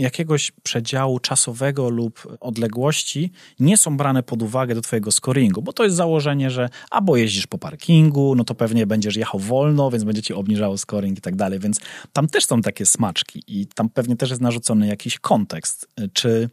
[0.00, 5.84] jakiegoś przedziału czasowego lub odległości nie są brane pod uwagę do twojego scoringu, bo to
[5.84, 10.22] jest założenie, że albo jeździsz po parkingu, no to pewnie będziesz jechał wolno, więc będzie
[10.22, 11.80] ci obniżało scoring i tak dalej, więc
[12.12, 16.50] tam też są takie smaczki i tam pewnie też jest narzucony jakiś kontekst, czy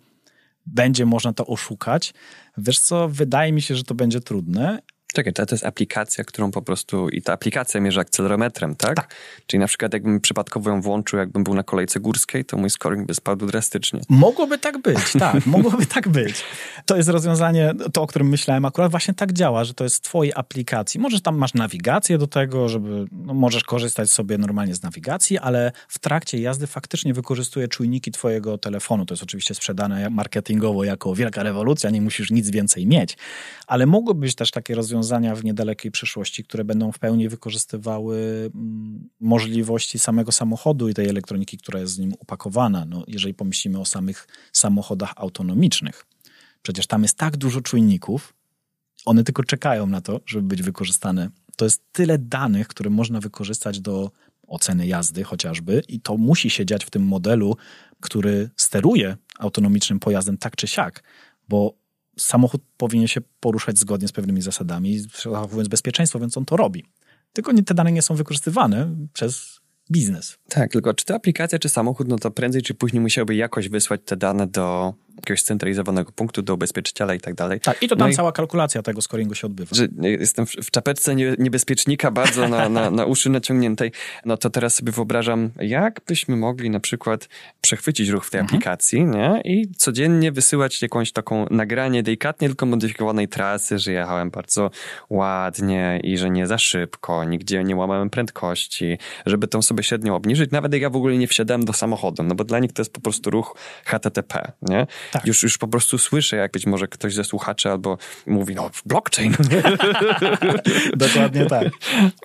[0.66, 2.14] będzie można to oszukać.
[2.58, 4.80] Wiesz co, wydaje mi się, że to będzie trudne,
[5.14, 8.96] Czekaj, to, to jest aplikacja, którą po prostu i ta aplikacja mierzy akcelerometrem, tak?
[8.96, 9.16] tak?
[9.48, 13.08] Czyli na przykład jakbym przypadkowo ją włączył, jakbym był na kolejce górskiej, to mój scoring
[13.08, 14.02] by spadł drastycznie.
[14.10, 16.44] Mogłoby tak być, tak, mogłoby tak być.
[16.86, 20.02] To jest rozwiązanie, to o którym myślałem akurat właśnie tak działa, że to jest w
[20.02, 21.00] twojej aplikacji.
[21.00, 25.72] Możesz tam masz nawigację do tego, żeby, no, możesz korzystać sobie normalnie z nawigacji, ale
[25.88, 29.06] w trakcie jazdy faktycznie wykorzystuje czujniki twojego telefonu.
[29.06, 33.18] To jest oczywiście sprzedane marketingowo jako wielka rewolucja, nie musisz nic więcej mieć.
[33.68, 38.50] Ale mogłoby być też takie rozwiązanie rozwiązania w niedalekiej przyszłości, które będą w pełni wykorzystywały
[38.56, 42.86] mm, możliwości samego samochodu i tej elektroniki, która jest z nim upakowana.
[42.86, 46.06] No, jeżeli pomyślimy o samych samochodach autonomicznych,
[46.62, 48.34] przecież tam jest tak dużo czujników,
[49.06, 51.30] one tylko czekają na to, żeby być wykorzystane.
[51.56, 54.12] To jest tyle danych, które można wykorzystać do
[54.48, 57.58] oceny jazdy chociażby, i to musi się dziać w tym modelu,
[58.00, 61.04] który steruje autonomicznym pojazdem tak czy siak,
[61.50, 61.74] bo
[62.18, 66.86] samochód powinien się poruszać zgodnie z pewnymi zasadami, zachowując bezpieczeństwo, więc on to robi.
[67.34, 69.60] Tylko te dane nie są wykorzystywane przez
[69.92, 70.38] biznes.
[70.50, 74.02] Tak, tylko czy to aplikacja, czy samochód, no to prędzej czy później musiałby jakoś wysłać
[74.06, 77.60] te dane do jakiegoś centralizowanego punktu, do ubezpieczyciela i tak dalej.
[77.60, 79.76] Tak, i to tam no cała i, kalkulacja tego scoringu się odbywa.
[79.76, 83.92] Że jestem w, czapeczce nie, niebezpiecznika bardzo na, na, na uszy naciągniętej,
[84.26, 87.30] no to teraz sobie wyobrażam, jak byśmy mogli na przykład
[87.62, 88.56] przechwycić ruch w tej mhm.
[88.56, 89.42] aplikacji nie?
[89.46, 94.72] i codziennie wysyłać jakąś taką nagranie delikatnie tylko modyfikowanej trasy, że jechałem bardzo
[95.10, 100.52] ładnie i że nie za szybko, nigdzie nie łamałem prędkości, żeby tą sobie średnią obniżyć,
[100.52, 102.94] nawet jak ja w ogóle nie wsiadałem do samochodu, no bo dla nich to jest
[102.94, 104.88] po prostu ruch HTTP, nie?
[105.12, 105.28] Tak.
[105.28, 109.36] Już, już po prostu słyszę, jak być może ktoś ze słuchaczy albo mówi, no blockchain.
[110.96, 111.68] Dokładnie tak.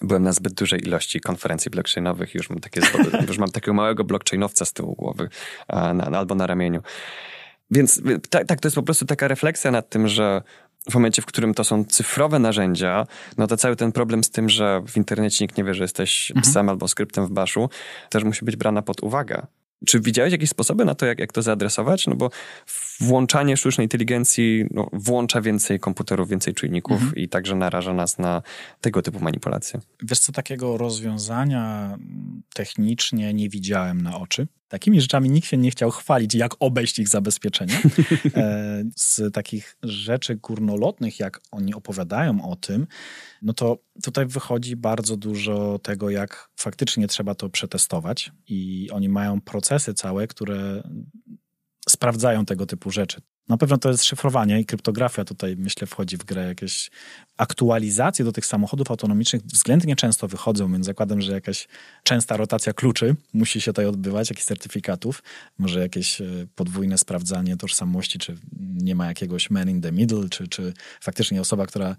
[0.02, 2.80] Byłem na zbyt dużej ilości konferencji blockchainowych już mam, takie,
[3.28, 5.28] już mam takiego małego blockchainowca z tyłu głowy
[5.68, 6.82] na, albo na ramieniu.
[7.70, 10.42] Więc tak, tak, to jest po prostu taka refleksja nad tym, że
[10.90, 13.06] w momencie, w którym to są cyfrowe narzędzia,
[13.38, 16.30] no to cały ten problem z tym, że w internecie nikt nie wie, że jesteś
[16.30, 16.42] mhm.
[16.42, 17.70] psem albo skryptem w baszu,
[18.10, 19.46] też musi być brana pod uwagę.
[19.86, 22.06] Czy widziałeś jakieś sposoby na to, jak, jak to zaadresować?
[22.06, 22.30] No bo
[23.00, 27.14] włączanie sztucznej inteligencji no, włącza więcej komputerów, więcej czujników mhm.
[27.14, 28.42] i także naraża nas na
[28.80, 29.80] tego typu manipulacje.
[30.02, 31.96] Wiesz co, takiego rozwiązania
[32.54, 34.46] technicznie nie widziałem na oczy.
[34.72, 37.80] Takimi rzeczami nikt się nie chciał chwalić, jak obejść ich zabezpieczenie.
[38.36, 42.86] E, z takich rzeczy górnolotnych, jak oni opowiadają o tym,
[43.42, 49.40] no to tutaj wychodzi bardzo dużo tego, jak faktycznie trzeba to przetestować i oni mają
[49.40, 50.82] procesy całe, które
[51.88, 53.20] sprawdzają tego typu rzeczy.
[53.48, 56.46] Na pewno to jest szyfrowanie i kryptografia tutaj, myślę, wchodzi w grę.
[56.46, 56.90] Jakieś
[57.36, 61.68] aktualizacje do tych samochodów autonomicznych względnie często wychodzą, więc zakładam, że jakaś
[62.02, 65.22] częsta rotacja kluczy musi się tutaj odbywać, jakichś certyfikatów,
[65.58, 66.24] może jakieś e,
[66.54, 71.66] podwójne sprawdzanie tożsamości, czy nie ma jakiegoś man in the middle, czy, czy faktycznie osoba,
[71.66, 71.96] która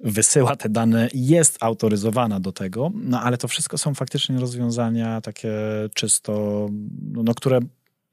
[0.00, 5.52] wysyła te dane, jest autoryzowana do tego, no ale to wszystko są faktycznie rozwiązania takie
[5.94, 6.66] czysto,
[7.12, 7.60] no, które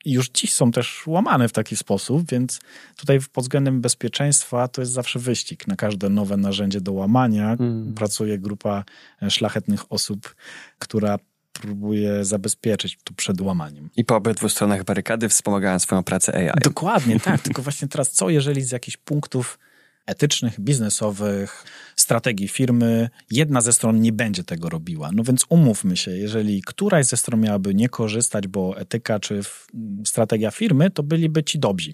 [0.06, 2.60] już dziś są też łamane w taki sposób, więc
[2.96, 5.68] tutaj pod względem bezpieczeństwa to jest zawsze wyścig.
[5.68, 7.94] Na każde nowe narzędzie do łamania mm.
[7.94, 8.84] pracuje grupa
[9.22, 10.36] e, szlachetnych osób,
[10.80, 11.20] która
[11.54, 13.90] próbuje zabezpieczyć tu przed łamaniem.
[13.96, 16.60] I po obydwu stronach barykady wspomagają swoją pracę AI.
[16.64, 17.42] Dokładnie, tak.
[17.46, 19.60] Tylko właśnie teraz co, jeżeli z jakichś punktów
[20.06, 25.10] etycznych, biznesowych, strategii firmy, jedna ze stron nie będzie tego robiła.
[25.14, 29.42] No więc umówmy się, jeżeli któraś ze stron miałaby nie korzystać, bo etyka czy
[30.06, 31.94] strategia firmy, to byliby ci dobrzy.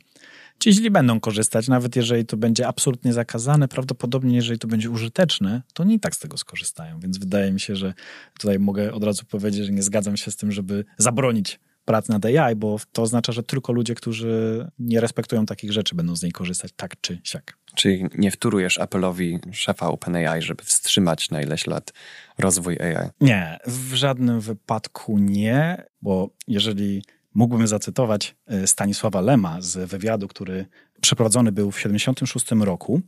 [0.59, 5.61] Ci źli będą korzystać, nawet jeżeli to będzie absolutnie zakazane, prawdopodobnie jeżeli to będzie użyteczne,
[5.73, 6.99] to nie tak z tego skorzystają.
[6.99, 7.93] Więc wydaje mi się, że
[8.39, 11.59] tutaj mogę od razu powiedzieć, że nie zgadzam się z tym, żeby zabronić
[11.89, 16.15] pracy nad AI, bo to oznacza, że tylko ludzie, którzy nie respektują takich rzeczy, będą
[16.15, 17.57] z niej korzystać tak czy siak.
[17.75, 21.93] Czyli nie wtórujesz Apple'owi szefa OpenAI, żeby wstrzymać na ileś lat
[22.37, 23.09] rozwój AI?
[23.21, 30.65] Nie, w żadnym wypadku nie, bo jeżeli mógłbym zacytować e, Stanisława Lema z wywiadu, który
[31.01, 33.01] przeprowadzony był w 1976 roku,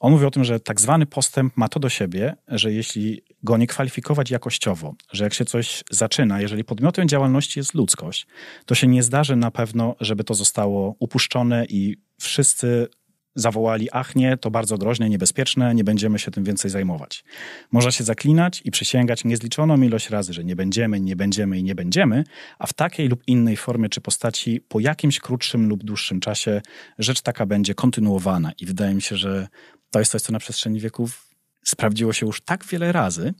[0.00, 3.56] on mówi o tym, że tak zwany postęp ma to do siebie, że jeśli go
[3.56, 8.26] nie kwalifikować jakościowo, że jak się coś zaczyna, jeżeli podmiotem działalności jest ludzkość,
[8.66, 12.88] to się nie zdarzy na pewno, żeby to zostało upuszczone i wszyscy
[13.34, 17.24] zawołali, ach nie, to bardzo groźne, niebezpieczne, nie będziemy się tym więcej zajmować.
[17.72, 21.74] Można się zaklinać i przysięgać niezliczoną ilość razy, że nie będziemy, nie będziemy i nie
[21.74, 22.24] będziemy,
[22.58, 26.62] a w takiej lub innej formie czy postaci po jakimś krótszym lub dłuższym czasie
[26.98, 29.48] rzecz taka będzie kontynuowana i wydaje mi się, że
[29.90, 31.28] to jest coś, co na przestrzeni wieków
[31.64, 33.34] sprawdziło się już tak wiele razy,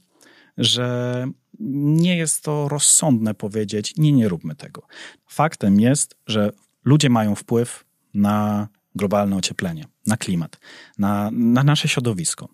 [0.57, 1.27] że
[1.59, 4.87] nie jest to rozsądne powiedzieć, nie, nie róbmy tego.
[5.27, 6.51] Faktem jest, że
[6.85, 10.59] ludzie mają wpływ na globalne ocieplenie, na klimat,
[10.97, 12.49] na, na nasze środowisko.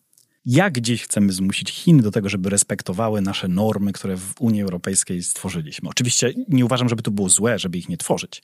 [0.45, 5.23] jak dziś chcemy zmusić Chiny do tego, żeby respektowały nasze normy, które w Unii Europejskiej
[5.23, 5.89] stworzyliśmy.
[5.89, 8.43] Oczywiście nie uważam, żeby to było złe, żeby ich nie tworzyć.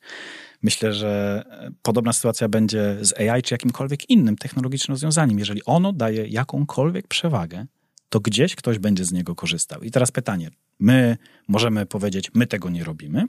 [0.61, 1.43] Myślę, że
[1.81, 5.39] podobna sytuacja będzie z AI czy jakimkolwiek innym technologicznym rozwiązaniem.
[5.39, 7.65] Jeżeli ono daje jakąkolwiek przewagę,
[8.09, 9.81] to gdzieś ktoś będzie z niego korzystał.
[9.81, 10.51] I teraz pytanie.
[10.79, 13.25] My możemy powiedzieć, my tego nie robimy,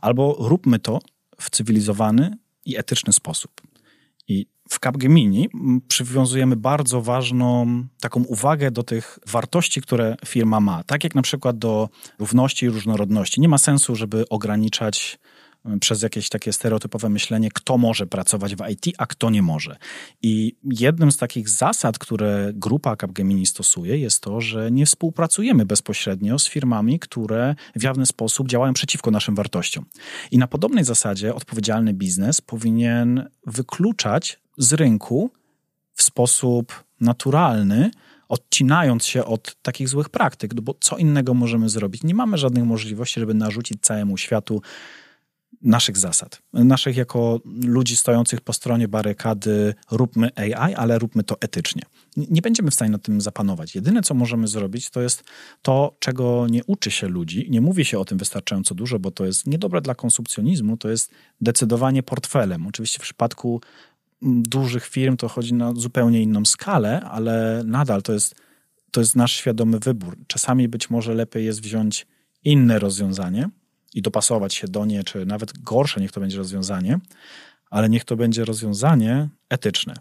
[0.00, 0.98] albo róbmy to
[1.40, 3.60] w cywilizowany i etyczny sposób.
[4.28, 5.48] I w Capgemini
[5.88, 7.66] przywiązujemy bardzo ważną
[8.00, 10.84] taką uwagę do tych wartości, które firma ma.
[10.84, 13.40] Tak jak na przykład do równości i różnorodności.
[13.40, 15.18] Nie ma sensu, żeby ograniczać
[15.80, 19.76] przez jakieś takie stereotypowe myślenie, kto może pracować w IT, a kto nie może.
[20.22, 26.38] I jednym z takich zasad, które grupa Capgemini stosuje, jest to, że nie współpracujemy bezpośrednio
[26.38, 29.84] z firmami, które w jawny sposób działają przeciwko naszym wartościom.
[30.30, 35.30] I na podobnej zasadzie odpowiedzialny biznes powinien wykluczać z rynku
[35.94, 37.90] w sposób naturalny,
[38.28, 42.02] odcinając się od takich złych praktyk, bo co innego możemy zrobić?
[42.02, 44.62] Nie mamy żadnych możliwości, żeby narzucić całemu światu
[45.62, 46.42] naszych zasad.
[46.52, 51.82] Naszych jako ludzi stojących po stronie barykady róbmy AI, ale róbmy to etycznie.
[52.16, 53.74] Nie będziemy w stanie nad tym zapanować.
[53.74, 55.24] Jedyne, co możemy zrobić, to jest
[55.62, 57.46] to, czego nie uczy się ludzi.
[57.50, 61.10] Nie mówi się o tym wystarczająco dużo, bo to jest niedobre dla konsumpcjonizmu, to jest
[61.40, 62.66] decydowanie portfelem.
[62.66, 63.60] Oczywiście w przypadku
[64.22, 68.34] dużych firm to chodzi na zupełnie inną skalę, ale nadal to jest,
[68.90, 70.16] to jest nasz świadomy wybór.
[70.26, 72.06] Czasami być może lepiej jest wziąć
[72.44, 73.48] inne rozwiązanie,
[73.94, 76.98] i dopasować się do nie, czy nawet gorsze niech to będzie rozwiązanie,
[77.70, 79.94] ale niech to będzie rozwiązanie etyczne.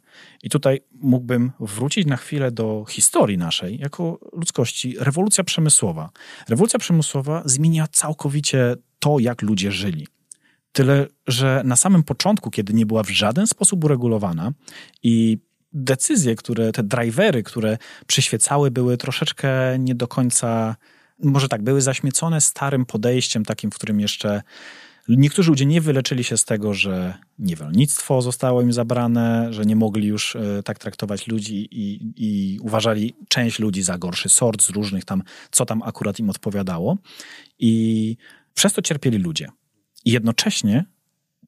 [0.43, 4.95] I tutaj mógłbym wrócić na chwilę do historii naszej, jako ludzkości.
[4.99, 6.09] Rewolucja przemysłowa.
[6.49, 10.07] Rewolucja przemysłowa zmienia całkowicie to, jak ludzie żyli.
[10.71, 14.51] Tyle, że na samym początku, kiedy nie była w żaden sposób uregulowana
[15.03, 15.37] i
[15.73, 17.77] decyzje, które, te drivery, które
[18.07, 20.75] przyświecały, były troszeczkę nie do końca
[21.23, 24.41] może tak, były zaśmiecone starym podejściem, takim, w którym jeszcze
[25.07, 30.07] niektórzy ludzie nie wyleczyli się z tego, że niewolnictwo zostało im zabrane, że nie mogli
[30.07, 35.05] już e, tak traktować ludzi i, i uważali część ludzi za gorszy sort z różnych
[35.05, 36.97] tam, co tam akurat im odpowiadało.
[37.59, 38.17] I
[38.53, 39.47] przez to cierpieli ludzie.
[40.05, 40.85] I jednocześnie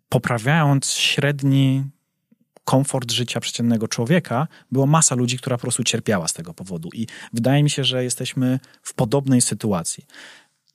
[0.10, 1.84] poprawiając średni
[2.64, 6.90] komfort życia przeciętnego człowieka, była masa ludzi, która po prostu cierpiała z tego powodu.
[6.94, 10.06] I wydaje mi się, że jesteśmy w podobnej sytuacji.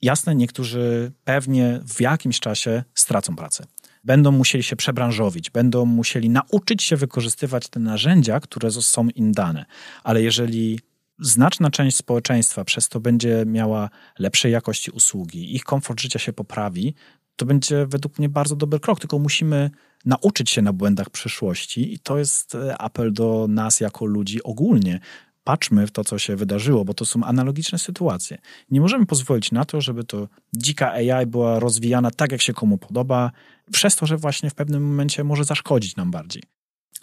[0.01, 3.65] Jasne, niektórzy pewnie w jakimś czasie stracą pracę.
[4.03, 9.65] Będą musieli się przebranżowić, będą musieli nauczyć się wykorzystywać te narzędzia, które są im dane.
[10.03, 10.79] Ale jeżeli
[11.19, 16.93] znaczna część społeczeństwa przez to będzie miała lepszej jakości usługi, ich komfort życia się poprawi,
[17.39, 18.99] to będzie według mnie bardzo dobry krok.
[18.99, 19.69] Tylko musimy
[20.05, 24.99] nauczyć się na błędach przyszłości i to jest e, apel do nas jako ludzi ogólnie.
[25.43, 28.37] Patrzmy w to, co się wydarzyło, bo to są analogiczne sytuacje.
[28.71, 32.77] Nie możemy pozwolić na to, żeby to dzika AI była rozwijana tak, jak się komu
[32.77, 33.31] podoba,
[33.71, 36.43] przez to, że właśnie w pewnym momencie może zaszkodzić nam bardziej.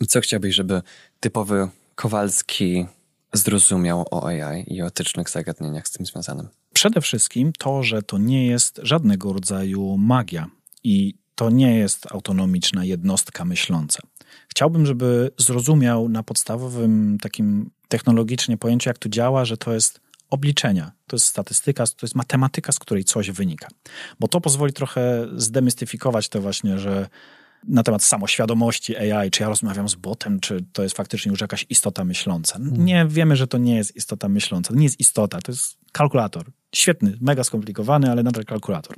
[0.09, 0.83] Co chciałbyś, żeby
[1.21, 2.87] typowy Kowalski
[3.33, 6.49] zrozumiał o AI i o etycznych zagadnieniach z tym związanym?
[6.75, 10.47] Przede wszystkim to, że to nie jest żadnego rodzaju magia
[10.85, 14.03] i to nie jest autonomiczna jednostka myśląca.
[14.49, 20.93] Chciałbym, żeby zrozumiał na podstawowym takim technologicznie pojęciu, jak to działa, że to jest obliczenia,
[21.07, 23.69] to jest statystyka, to jest matematyka, z której coś wynika.
[24.21, 27.09] Bo to pozwoli trochę zdemystyfikować to właśnie, że
[27.69, 31.67] na temat samoświadomości AI, czy ja rozmawiam z botem, czy to jest faktycznie już jakaś
[31.71, 32.59] istota myśląca.
[32.59, 32.85] Hmm.
[32.85, 34.69] Nie, wiemy, że to nie jest istota myśląca.
[34.69, 36.45] To nie jest istota, to jest kalkulator.
[36.75, 38.97] Świetny, mega skomplikowany, ale nadal kalkulator.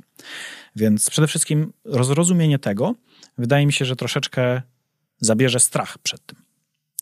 [0.75, 2.95] Więc przede wszystkim rozrozumienie tego
[3.37, 4.61] wydaje mi się, że troszeczkę
[5.19, 6.39] zabierze strach przed tym.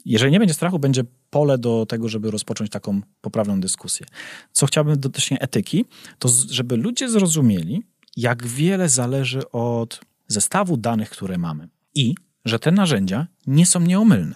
[0.06, 4.06] Jeżeli nie będzie strachu, będzie pole do tego, żeby rozpocząć taką poprawną dyskusję.
[4.51, 5.86] Co chciałbym dotycznie etyki,
[6.19, 7.84] to żeby ludzie zrozumieli,
[8.17, 14.35] jak wiele zależy od zestawu danych, które mamy i że te narzędzia nie są nieomylne.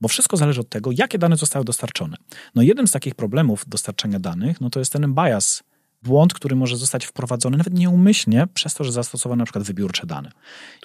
[0.00, 2.16] Bo wszystko zależy od tego, jakie dane zostały dostarczone.
[2.54, 5.62] No jednym z takich problemów dostarczania danych, no to jest ten bias,
[6.02, 10.32] błąd, który może zostać wprowadzony nawet nieumyślnie przez to, że zastosowano na przykład wybiórcze dane.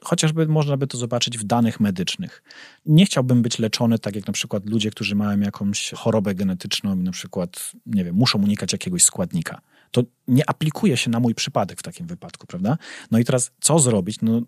[0.01, 2.43] Chociażby można by to zobaczyć w danych medycznych.
[2.85, 7.03] Nie chciałbym być leczony tak jak na przykład ludzie, którzy mają jakąś chorobę genetyczną i
[7.03, 9.61] na przykład, nie wiem, muszą unikać jakiegoś składnika.
[9.91, 12.77] To nie aplikuje się na mój przypadek w takim wypadku, prawda?
[13.11, 14.17] No i teraz co zrobić?
[14.21, 14.41] No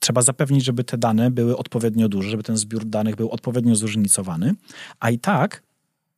[0.00, 4.54] trzeba zapewnić, żeby te dane były odpowiednio duże, żeby ten zbiór danych był odpowiednio zróżnicowany,
[5.00, 5.62] a i tak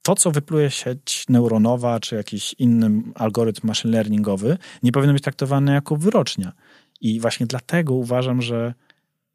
[0.03, 5.73] to, co wypluje sieć neuronowa czy jakiś inny algorytm machine learningowy, nie powinno być traktowane
[5.73, 6.53] jako wyrocznia.
[7.01, 8.75] I właśnie dlatego uważam, że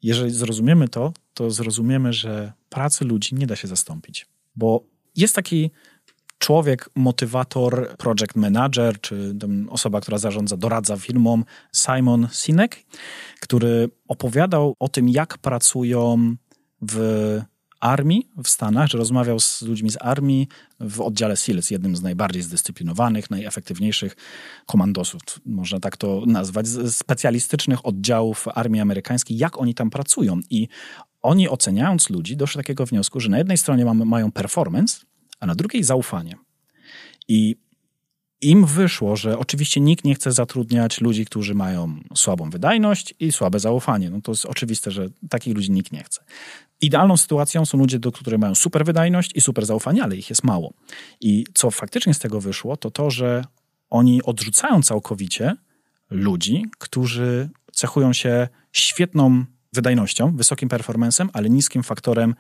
[0.04, 4.26] jeżeli zrozumiemy to, to zrozumiemy, że pracy ludzi nie da się zastąpić.
[4.56, 4.84] Bo
[5.16, 5.72] jest taki
[6.38, 9.36] człowiek, motywator, project manager, czy
[9.70, 12.86] osoba, która zarządza, doradza firmom, Simon Sinek,
[13.40, 16.36] który opowiadał o tym, jak pracują
[16.82, 17.42] w
[17.80, 20.48] armii w Stanach, że rozmawiał z ludźmi z armii
[20.80, 24.16] w oddziale SEALs, jednym z najbardziej zdyscyplinowanych, najefektywniejszych
[24.66, 30.40] komandosów, można tak to nazwać, specjalistycznych oddziałów armii amerykańskiej, jak oni tam pracują.
[30.50, 30.68] I
[31.22, 35.00] oni oceniając ludzi doszli do takiego wniosku, że na jednej stronie mamy, mają performance,
[35.40, 36.36] a na drugiej zaufanie.
[37.28, 37.56] I
[38.42, 43.60] im wyszło, że oczywiście nikt nie chce zatrudniać ludzi, którzy mają słabą wydajność i słabe
[43.60, 44.10] zaufanie.
[44.10, 46.24] No to jest oczywiste, że takich ludzi nikt nie chce.
[46.82, 50.44] Idealną sytuacją są ludzie, do których mają super wydajność i super zaufanie, ale ich jest
[50.44, 50.74] mało.
[51.22, 53.46] I co faktycznie z tego wyszło, to to, że
[53.90, 55.56] oni odrzucają całkowicie
[56.10, 62.36] ludzi, którzy cechują się świetną wydajnością, wysokim performancem, ale niskim faktorem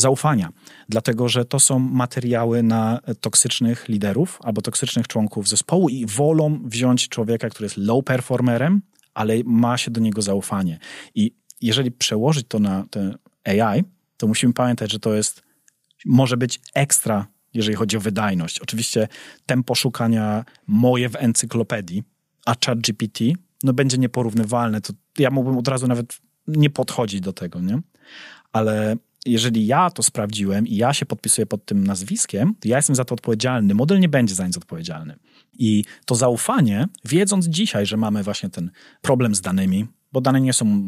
[0.00, 0.52] zaufania,
[0.88, 7.08] dlatego że to są materiały na toksycznych liderów albo toksycznych członków zespołu i wolą wziąć
[7.08, 8.82] człowieka, który jest low performerem,
[9.14, 10.78] ale ma się do niego zaufanie.
[11.14, 12.84] I jeżeli przełożyć to na
[13.44, 13.84] AI,
[14.16, 15.42] to musimy pamiętać, że to jest,
[16.04, 18.58] może być ekstra, jeżeli chodzi o wydajność.
[18.58, 19.08] Oczywiście
[19.46, 22.02] tempo szukania moje w encyklopedii,
[22.46, 23.20] a ChatGPT
[23.62, 24.80] no będzie nieporównywalne.
[24.80, 27.80] To ja mógłbym od razu nawet nie podchodzić do tego, nie?
[28.52, 32.96] Ale jeżeli ja to sprawdziłem i ja się podpisuję pod tym nazwiskiem, to ja jestem
[32.96, 33.74] za to odpowiedzialny.
[33.74, 35.16] Model nie będzie za nic odpowiedzialny.
[35.58, 40.52] I to zaufanie, wiedząc dzisiaj, że mamy właśnie ten problem z danymi, bo dane nie
[40.52, 40.82] są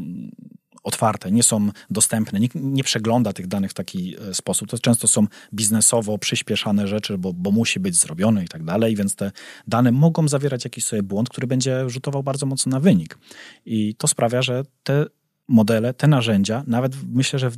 [0.83, 4.69] otwarte, nie są dostępne, nikt nie przegląda tych danych w taki e, sposób.
[4.69, 9.17] To często są biznesowo przyspieszane rzeczy, bo, bo musi być zrobione i tak dalej, więc
[9.17, 9.33] te
[9.69, 13.19] dane mogą zawierać jakiś sobie błąd, który będzie rzutował bardzo mocno na wynik.
[13.67, 15.07] I to sprawia, że te
[15.49, 17.57] modele, te narzędzia, nawet myślę, że w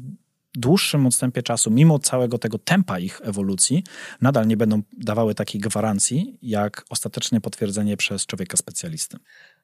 [0.55, 3.85] dłuższym odstępie czasu, mimo całego tego tempa ich ewolucji,
[4.21, 9.19] nadal nie będą dawały takiej gwarancji, jak ostateczne potwierdzenie przez człowieka specjalisty.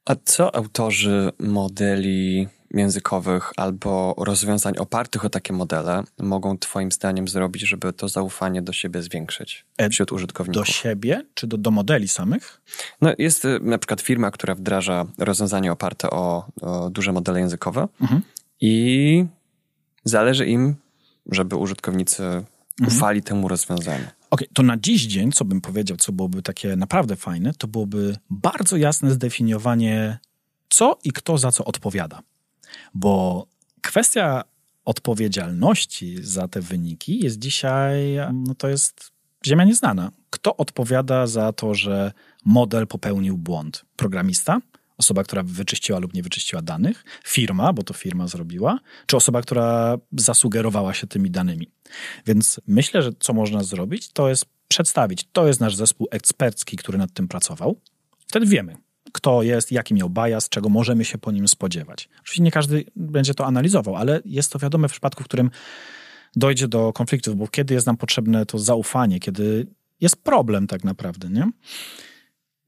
[0.04, 7.62] A co autorzy modeli językowych albo rozwiązań opartych o takie modele mogą Twoim zdaniem zrobić,
[7.62, 10.66] żeby to zaufanie do siebie zwiększyć e, wśród użytkowników?
[10.66, 12.62] Do siebie czy do, do modeli samych?
[13.00, 17.88] No, jest y, na przykład firma, która wdraża rozwiązanie oparte o, o duże modele językowe
[18.00, 18.20] mhm.
[18.60, 19.24] i
[20.04, 20.76] zależy im,
[21.26, 22.46] żeby użytkownicy mhm.
[22.86, 24.04] ufali temu rozwiązaniu.
[24.04, 27.68] Okej, okay, to na dziś dzień, co bym powiedział, co byłoby takie naprawdę fajne, to
[27.68, 30.18] byłoby bardzo jasne zdefiniowanie,
[30.68, 32.22] co i kto za co odpowiada.
[32.94, 33.46] Bo
[33.82, 34.44] kwestia
[34.84, 39.12] odpowiedzialności za te wyniki jest dzisiaj, no to jest
[39.46, 40.10] ziemia nieznana.
[40.30, 42.12] Kto odpowiada za to, że
[42.44, 43.84] model popełnił błąd?
[43.96, 44.60] Programista?
[45.00, 47.04] Osoba, która wyczyściła lub nie wyczyściła danych?
[47.24, 48.78] Firma, bo to firma zrobiła?
[49.06, 51.68] Czy osoba, która zasugerowała się tymi danymi?
[52.26, 56.98] Więc myślę, że co można zrobić, to jest przedstawić, to jest nasz zespół ekspercki, który
[56.98, 57.76] nad tym pracował.
[58.26, 58.76] Wtedy wiemy,
[59.12, 62.08] kto jest, jaki miał bias, czego możemy się po nim spodziewać.
[62.20, 65.50] Oczywiście nie każdy będzie to analizował, ale jest to wiadome w przypadku, w którym
[66.36, 69.66] dojdzie do konfliktów, bo kiedy jest nam potrzebne to zaufanie, kiedy
[70.00, 71.50] jest problem tak naprawdę, nie?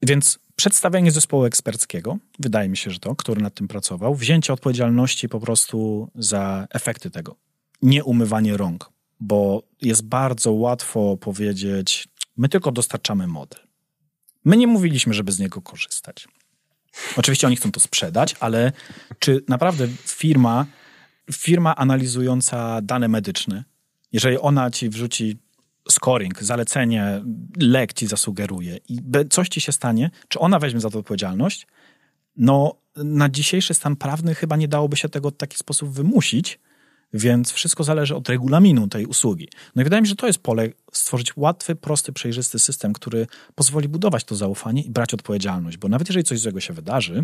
[0.01, 5.29] Więc przedstawienie zespołu eksperckiego, wydaje mi się, że to, który nad tym pracował, wzięcie odpowiedzialności
[5.29, 7.35] po prostu za efekty tego.
[7.81, 13.59] Nie umywanie rąk, bo jest bardzo łatwo powiedzieć, my tylko dostarczamy model.
[14.45, 16.27] My nie mówiliśmy, żeby z niego korzystać.
[17.17, 18.71] Oczywiście oni chcą to sprzedać, ale
[19.19, 20.65] czy naprawdę firma,
[21.31, 23.63] firma analizująca dane medyczne,
[24.11, 25.37] jeżeli ona ci wrzuci
[25.89, 27.23] scoring, zalecenie,
[27.57, 31.67] lek ci zasugeruje i coś ci się stanie, czy ona weźmie za to odpowiedzialność?
[32.37, 36.59] No, na dzisiejszy stan prawny chyba nie dałoby się tego w taki sposób wymusić,
[37.13, 39.47] więc wszystko zależy od regulaminu tej usługi.
[39.75, 43.27] No i wydaje mi się, że to jest pole stworzyć łatwy, prosty, przejrzysty system, który
[43.55, 47.23] pozwoli budować to zaufanie i brać odpowiedzialność, bo nawet jeżeli coś złego się wydarzy,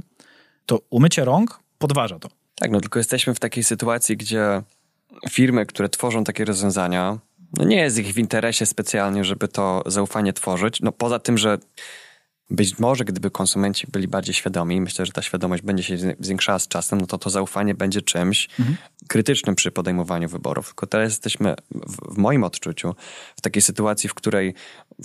[0.65, 2.29] to umycie rąk podważa to.
[2.55, 4.63] Tak, no tylko jesteśmy w takiej sytuacji, gdzie
[5.29, 7.19] firmy, które tworzą takie rozwiązania,
[7.57, 10.81] no nie jest ich w interesie specjalnie, żeby to zaufanie tworzyć.
[10.81, 11.57] No poza tym, że
[12.49, 16.67] być może gdyby konsumenci byli bardziej świadomi, myślę, że ta świadomość będzie się zwiększała z
[16.67, 18.77] czasem, no to to zaufanie będzie czymś mhm.
[19.07, 20.67] krytycznym przy podejmowaniu wyborów.
[20.67, 22.95] Tylko teraz jesteśmy, w, w, moim odczuciu,
[23.35, 24.53] w takiej sytuacji, w której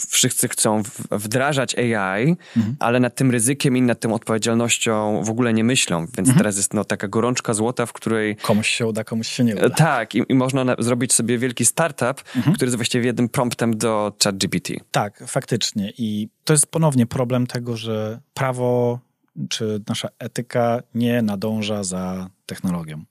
[0.09, 2.76] wszyscy chcą wdrażać AI, mhm.
[2.78, 6.00] ale nad tym ryzykiem i nad tą odpowiedzialnością w ogóle nie myślą.
[6.00, 6.38] Więc mhm.
[6.38, 8.37] teraz jest no, taka gorączka złota, w której...
[8.37, 9.70] Komuś się uda, komuś się nie uda.
[9.70, 12.57] Tak, i, i można na, zrobić sobie wielki startup, mhm.
[12.57, 14.72] który jest właściwie jednym promptem do ChatGPT.
[14.90, 15.92] Tak, faktycznie.
[15.99, 19.01] I to jest ponownie problem tego, że prawo
[19.49, 23.05] czy nasza etyka nie nadąża za technologią.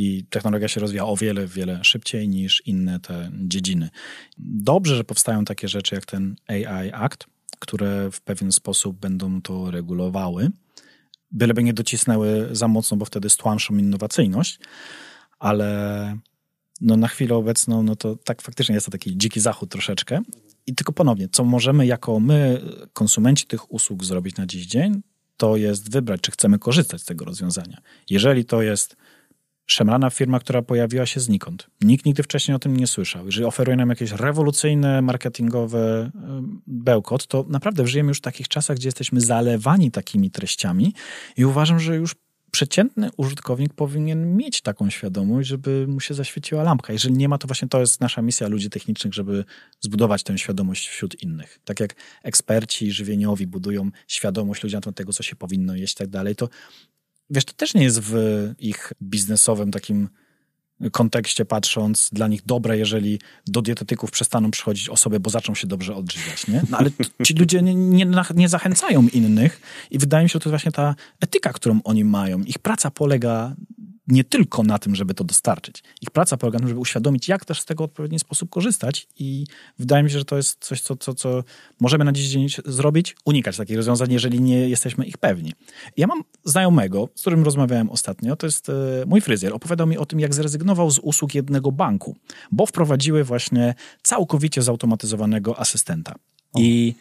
[0.00, 3.90] I technologia się rozwija o wiele, wiele szybciej niż inne te dziedziny.
[4.38, 7.26] Dobrze, że powstają takie rzeczy jak ten AI Act,
[7.58, 10.50] które w pewien sposób będą to regulowały.
[11.30, 14.58] Byleby nie docisnęły za mocno, bo wtedy stłamszą innowacyjność,
[15.38, 16.18] ale
[16.80, 20.20] no na chwilę obecną, no to tak faktycznie jest to taki dziki zachód troszeczkę.
[20.66, 25.02] I tylko ponownie, co możemy jako my, konsumenci tych usług zrobić na dziś dzień,
[25.36, 27.80] to jest wybrać, czy chcemy korzystać z tego rozwiązania.
[28.10, 28.96] Jeżeli to jest
[29.68, 31.66] szemrana firma, która pojawiła się znikąd.
[31.80, 33.26] Nikt nigdy wcześniej o tym nie słyszał.
[33.26, 36.10] Jeżeli oferuje nam jakieś rewolucyjne, marketingowe
[36.66, 40.94] bełkot, to naprawdę żyjemy już w takich czasach, gdzie jesteśmy zalewani takimi treściami
[41.36, 42.14] i uważam, że już
[42.50, 46.92] przeciętny użytkownik powinien mieć taką świadomość, żeby mu się zaświeciła lampka.
[46.92, 49.44] Jeżeli nie ma, to właśnie to jest nasza misja ludzi technicznych, żeby
[49.80, 51.60] zbudować tę świadomość wśród innych.
[51.64, 55.96] Tak jak eksperci żywieniowi budują świadomość ludzi na temat tego, co się powinno jeść i
[55.96, 56.48] tak dalej, to
[57.30, 58.14] wiesz, to też nie jest w
[58.58, 60.08] ich biznesowym takim
[60.92, 65.94] kontekście patrząc, dla nich dobre, jeżeli do dietetyków przestaną przychodzić osoby, bo zaczną się dobrze
[65.94, 66.62] odżywiać, nie?
[66.70, 66.90] No ale
[67.26, 69.60] ci ludzie nie, nie, nie, zachęcają innych
[69.90, 72.40] i wydaje mi się, że to jest właśnie ta etyka, którą oni mają.
[72.40, 73.54] Ich praca polega
[74.08, 75.82] nie tylko na tym, żeby to dostarczyć.
[76.02, 79.08] Ich praca polega na tym, żeby uświadomić, jak też z tego w odpowiedni sposób korzystać
[79.18, 79.44] i
[79.78, 81.44] wydaje mi się, że to jest coś, co, co, co
[81.80, 85.52] możemy na dziś dzień zrobić, unikać takich rozwiązań, jeżeli nie jesteśmy ich pewni.
[85.96, 88.72] Ja mam znajomego, z którym rozmawiałem ostatnio, to jest e,
[89.06, 92.16] mój fryzjer, opowiadał mi o tym, jak zrezygnował z usług jednego banku,
[92.52, 96.14] bo wprowadziły właśnie całkowicie zautomatyzowanego asystenta.
[96.52, 96.60] O.
[96.60, 96.94] I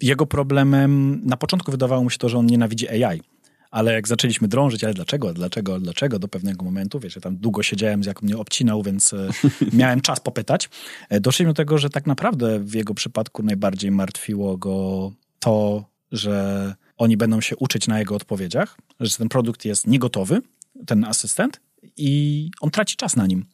[0.00, 3.20] jego problemem, na początku wydawało mu się to, że on nienawidzi AI,
[3.76, 7.62] ale jak zaczęliśmy drążyć, ale dlaczego, dlaczego, dlaczego do pewnego momentu, wiesz, ja tam długo
[7.62, 9.28] siedziałem, jak mnie obcinał, więc e,
[9.72, 10.68] miałem czas popytać.
[11.08, 16.74] E, doszliśmy do tego, że tak naprawdę w jego przypadku najbardziej martwiło go to, że
[16.96, 20.42] oni będą się uczyć na jego odpowiedziach, że ten produkt jest niegotowy,
[20.86, 21.60] ten asystent,
[21.96, 23.44] i on traci czas na nim.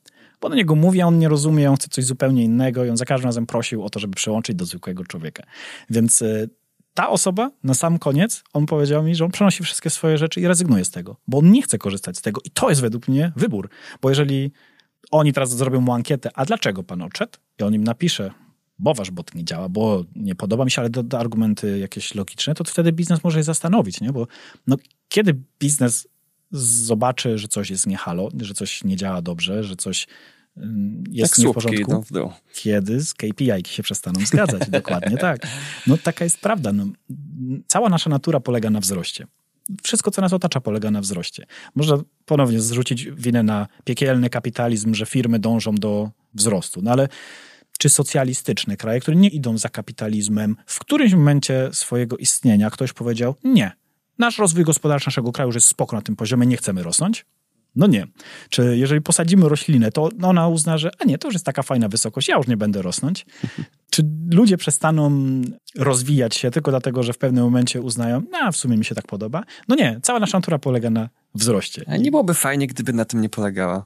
[0.40, 2.96] Bo do niego mówi, a on nie rozumie, on chce coś zupełnie innego i on
[2.96, 5.42] za każdym razem prosił o to, żeby przełączyć do zwykłego człowieka.
[5.90, 6.46] Więc e,
[6.94, 10.46] ta osoba na sam koniec, on powiedział mi, że on przenosi wszystkie swoje rzeczy i
[10.46, 13.32] rezygnuje z tego, bo on nie chce korzystać z tego i to jest według mnie
[13.36, 13.68] wybór,
[14.02, 14.52] bo jeżeli
[15.10, 17.32] oni teraz zrobią mu ankietę, a dlaczego pan odszedł?
[17.60, 18.30] I on im napisze,
[18.78, 22.54] bo wasz bot nie działa, bo nie podoba mi się, ale doda argumenty jakieś logiczne,
[22.54, 24.12] to wtedy biznes może się zastanowić, nie?
[24.12, 24.26] Bo
[24.66, 24.76] no,
[25.08, 26.08] kiedy biznes
[26.50, 30.06] zobaczy, że coś jest niehalo, że coś nie działa dobrze, że coś
[31.10, 34.70] jest nie w porządku, w kiedy z KPI się przestaną zgadzać.
[34.70, 35.46] Dokładnie tak.
[35.86, 36.72] No taka jest prawda.
[36.72, 36.86] No,
[37.66, 39.26] cała nasza natura polega na wzroście.
[39.82, 41.46] Wszystko, co nas otacza, polega na wzroście.
[41.74, 46.82] Można ponownie zrzucić winę na piekielny kapitalizm, że firmy dążą do wzrostu.
[46.82, 47.08] No ale
[47.78, 53.34] czy socjalistyczne kraje, które nie idą za kapitalizmem, w którymś momencie swojego istnienia ktoś powiedział,
[53.44, 53.72] nie,
[54.18, 57.26] nasz rozwój gospodarczy naszego kraju już jest spoko na tym poziomie, nie chcemy rosnąć,
[57.76, 58.06] no nie.
[58.48, 61.88] Czy jeżeli posadzimy roślinę, to ona uzna, że a nie, to już jest taka fajna
[61.88, 63.26] wysokość, ja już nie będę rosnąć.
[63.90, 65.10] Czy ludzie przestaną
[65.78, 69.06] rozwijać się tylko dlatego, że w pewnym momencie uznają, no w sumie mi się tak
[69.06, 69.42] podoba?
[69.68, 71.84] No nie, cała nasza natura polega na wzroście.
[71.86, 73.84] A nie byłoby fajnie, gdyby na tym nie polegała.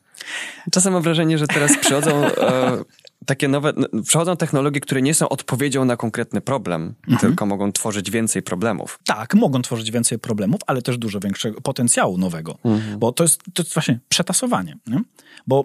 [0.73, 2.85] Czasem mam wrażenie, że teraz przychodzą e,
[3.27, 3.73] takie nowe,
[4.07, 7.19] przechodzą technologie, które nie są odpowiedzią na konkretny problem, mhm.
[7.19, 8.99] tylko mogą tworzyć więcej problemów.
[9.05, 12.99] Tak, mogą tworzyć więcej problemów, ale też dużo większego potencjału nowego, mhm.
[12.99, 14.77] bo to jest, to jest właśnie przetasowanie.
[14.87, 15.01] Nie?
[15.47, 15.65] Bo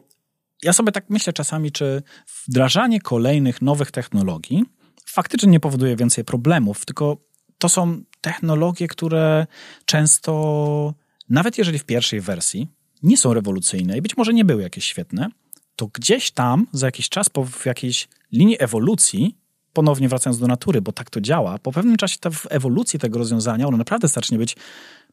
[0.63, 2.03] ja sobie tak myślę czasami, czy
[2.47, 4.63] wdrażanie kolejnych nowych technologii
[5.05, 7.17] faktycznie nie powoduje więcej problemów, tylko
[7.57, 9.47] to są technologie, które
[9.85, 10.93] często,
[11.29, 12.67] nawet jeżeli w pierwszej wersji,
[13.03, 15.29] nie są rewolucyjne i być może nie były jakieś świetne,
[15.75, 19.35] to gdzieś tam za jakiś czas po jakiejś linii ewolucji,
[19.73, 23.67] ponownie wracając do natury, bo tak to działa, po pewnym czasie ta ewolucji tego rozwiązania
[23.67, 24.55] ono naprawdę zacznie być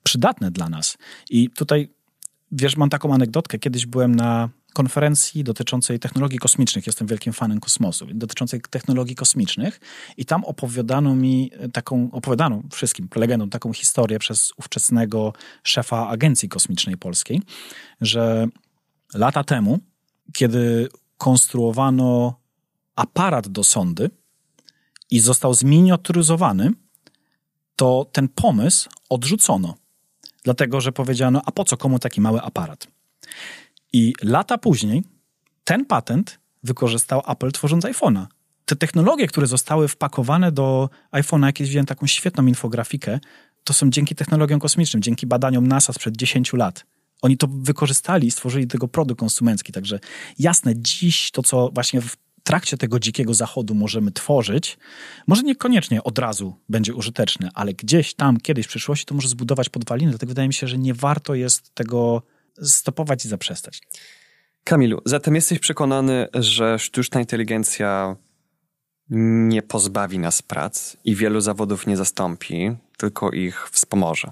[0.03, 0.99] przydatne dla nas.
[1.31, 1.89] I tutaj,
[2.53, 3.59] wiesz, mam taką anegdotkę.
[3.59, 4.49] Kiedyś byłem na
[4.79, 6.87] konferencji dotyczącej technologii kosmicznych.
[6.87, 8.07] Jestem wielkim fanem kosmosu.
[8.15, 9.81] Dotyczącej technologii kosmicznych.
[10.17, 16.97] I tam opowiadano mi taką, opowiadano wszystkim prelegentom taką historię przez ówczesnego szefa Agencji Kosmicznej
[16.97, 17.43] Polskiej,
[18.01, 18.47] że
[19.15, 19.79] lata temu
[20.33, 22.41] kiedy konstruowano
[22.97, 24.11] aparat do sondy
[25.11, 26.71] i został zminiaturyzowany,
[27.77, 29.75] to ten pomysł odrzucono.
[30.45, 32.89] Dlatego, że powiedziano, a po co komu taki mały aparat?
[33.93, 35.03] I lata później
[35.65, 38.27] ten patent wykorzystał Apple tworząc iPhone'a.
[38.65, 43.21] Te technologie, które zostały wpakowane do iPhone'a, jakieś wziąłem taką świetną infografikę,
[43.65, 46.85] to są dzięki technologiom kosmicznym, dzięki badaniom NASA sprzed 10 lat.
[47.23, 49.73] Oni to wykorzystali i stworzyli tego produkt konsumencki.
[49.73, 50.01] Także
[50.39, 54.79] jasne, dziś to, co właśnie w trakcie tego dzikiego zachodu możemy tworzyć,
[55.27, 59.69] może niekoniecznie od razu będzie użyteczne, ale gdzieś tam, kiedyś w przyszłości to może zbudować
[59.69, 60.11] podwaliny.
[60.11, 62.23] Dlatego wydaje mi się, że nie warto jest tego
[62.63, 63.81] stopować i zaprzestać.
[64.65, 68.17] Kamilu, zatem jesteś przekonany, że sztuczna inteligencja
[69.11, 74.31] nie pozbawi nas prac i wielu zawodów nie zastąpi, tylko ich wspomoże.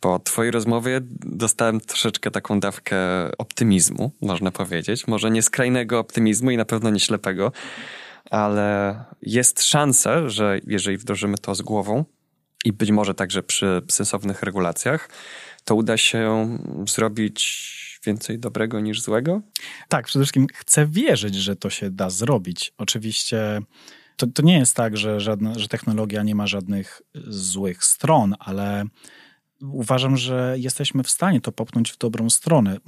[0.00, 2.96] Po Twojej rozmowie dostałem troszeczkę taką dawkę
[3.38, 5.06] optymizmu, można powiedzieć.
[5.06, 7.52] Może nie skrajnego optymizmu i na pewno nie ślepego,
[8.30, 12.04] ale jest szansa, że jeżeli wdrożymy to z głową
[12.64, 15.08] i być może także przy sensownych regulacjach,
[15.66, 16.58] to uda się
[16.88, 19.42] zrobić więcej dobrego niż złego?
[19.88, 22.72] Tak, przede wszystkim chcę wierzyć, że to się da zrobić.
[22.78, 23.60] Oczywiście
[24.16, 28.84] to, to nie jest tak, że, żadna, że technologia nie ma żadnych złych stron, ale
[29.60, 32.78] uważam, że jesteśmy w stanie to popchnąć w dobrą stronę.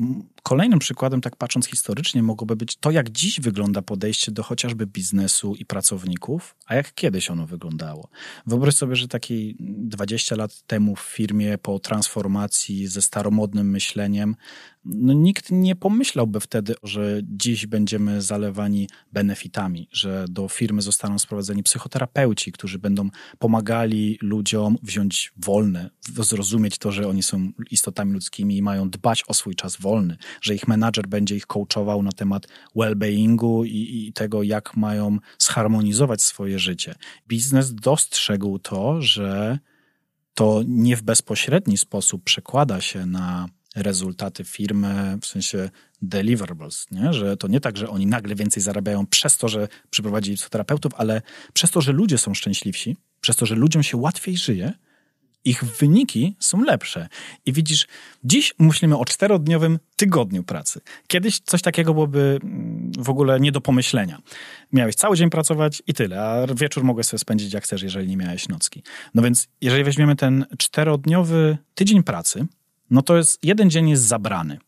[0.43, 5.55] Kolejnym przykładem, tak patrząc historycznie, mogłoby być to, jak dziś wygląda podejście do chociażby biznesu
[5.55, 8.09] i pracowników, a jak kiedyś ono wyglądało.
[8.47, 14.37] Wyobraź sobie, że taki 20 lat temu w firmie po transformacji ze staromodnym myśleniem
[14.89, 21.62] no, nikt nie pomyślałby wtedy, że dziś będziemy zalewani benefitami, że do firmy zostaną sprowadzeni
[21.62, 23.09] psychoterapeuci, którzy będą
[23.39, 29.34] pomagali ludziom wziąć wolne, zrozumieć to, że oni są istotami ludzkimi i mają dbać o
[29.34, 34.43] swój czas wolny, że ich menadżer będzie ich coachował na temat well-beingu i, i tego,
[34.43, 36.95] jak mają zharmonizować swoje życie.
[37.28, 39.59] Biznes dostrzegł to, że
[40.34, 45.71] to nie w bezpośredni sposób przekłada się na rezultaty firmy, w sensie
[46.03, 47.12] deliverables, nie?
[47.12, 51.23] że to nie tak, że oni nagle więcej zarabiają przez to, że przyprowadzili psychoterapeutów, ale
[51.53, 54.73] przez to, że ludzie są szczęśliwsi, przez to, że ludziom się łatwiej żyje,
[55.45, 57.09] ich wyniki są lepsze.
[57.47, 57.87] I widzisz,
[58.25, 60.81] dziś myślimy o czterodniowym tygodniu pracy.
[61.07, 64.19] Kiedyś coś takiego byłoby mm, w ogóle nie do pomyślenia.
[64.73, 68.16] Miałeś cały dzień pracować i tyle, a wieczór mogłeś sobie spędzić jak chcesz, jeżeli nie
[68.16, 68.83] miałeś nocki.
[69.14, 72.47] No więc jeżeli weźmiemy ten czterodniowy tydzień pracy,
[72.91, 74.59] no to jest jeden dzień jest zabrany.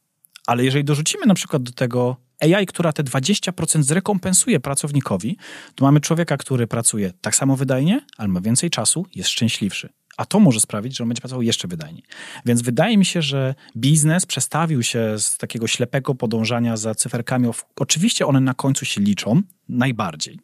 [0.46, 5.36] Ale jeżeli dorzucimy na przykład do tego AI, która te 20% zrekompensuje pracownikowi,
[5.74, 9.88] to mamy człowieka, który pracuje tak samo wydajnie, ale ma więcej czasu, jest szczęśliwszy.
[10.16, 12.02] A to może sprawić, że on będzie pracował jeszcze wydajniej.
[12.46, 17.48] Więc wydaje mi się, że biznes przestawił się z takiego ślepego podążania za cyferkami.
[17.76, 20.40] Oczywiście one na końcu się liczą najbardziej.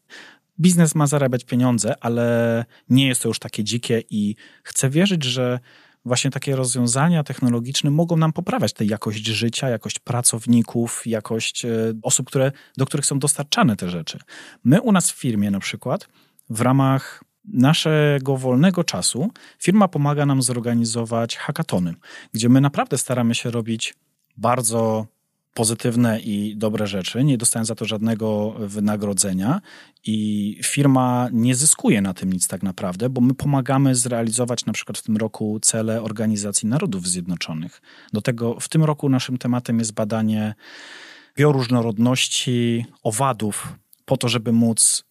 [0.60, 5.60] Biznes ma zarabiać pieniądze, ale nie jest to już takie dzikie i chcę wierzyć, że
[6.06, 11.68] właśnie takie rozwiązania technologiczne mogą nam poprawiać tę jakość życia, jakość pracowników, jakość e,
[12.02, 14.18] osób, które, do których są dostarczane te rzeczy.
[14.64, 16.08] My u nas w firmie na przykład
[16.50, 21.94] w ramach naszego wolnego czasu firma pomaga nam zorganizować hackatony,
[22.32, 23.94] gdzie my naprawdę staramy się robić
[24.36, 25.06] bardzo
[25.56, 29.60] pozytywne i dobre rzeczy, nie dostając za to żadnego wynagrodzenia
[30.06, 34.98] i firma nie zyskuje na tym nic tak naprawdę, bo my pomagamy zrealizować na przykład
[34.98, 37.82] w tym roku cele Organizacji Narodów Zjednoczonych.
[38.12, 40.54] Do tego w tym roku naszym tematem jest badanie
[41.36, 45.04] bioróżnorodności owadów po to, żeby móc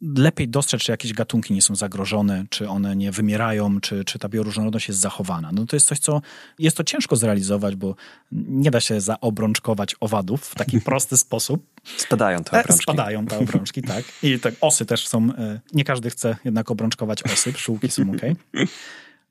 [0.00, 4.28] lepiej dostrzec, czy jakieś gatunki nie są zagrożone, czy one nie wymierają, czy, czy ta
[4.28, 5.52] bioróżnorodność jest zachowana.
[5.52, 6.22] No to jest coś, co
[6.58, 7.94] jest to ciężko zrealizować, bo
[8.32, 11.66] nie da się zaobrączkować owadów w taki prosty sposób.
[11.96, 12.82] Spadają te obrączki.
[12.82, 14.04] Spadają te obrączki, tak.
[14.22, 18.20] I te osy też są, e, nie każdy chce jednak obrączkować osy, pszczółki są ok.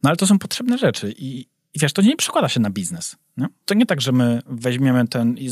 [0.03, 3.15] No ale to są potrzebne rzeczy i, i wiesz, to nie przekłada się na biznes.
[3.38, 3.47] Nie?
[3.65, 5.49] To nie tak, że my weźmiemy ten i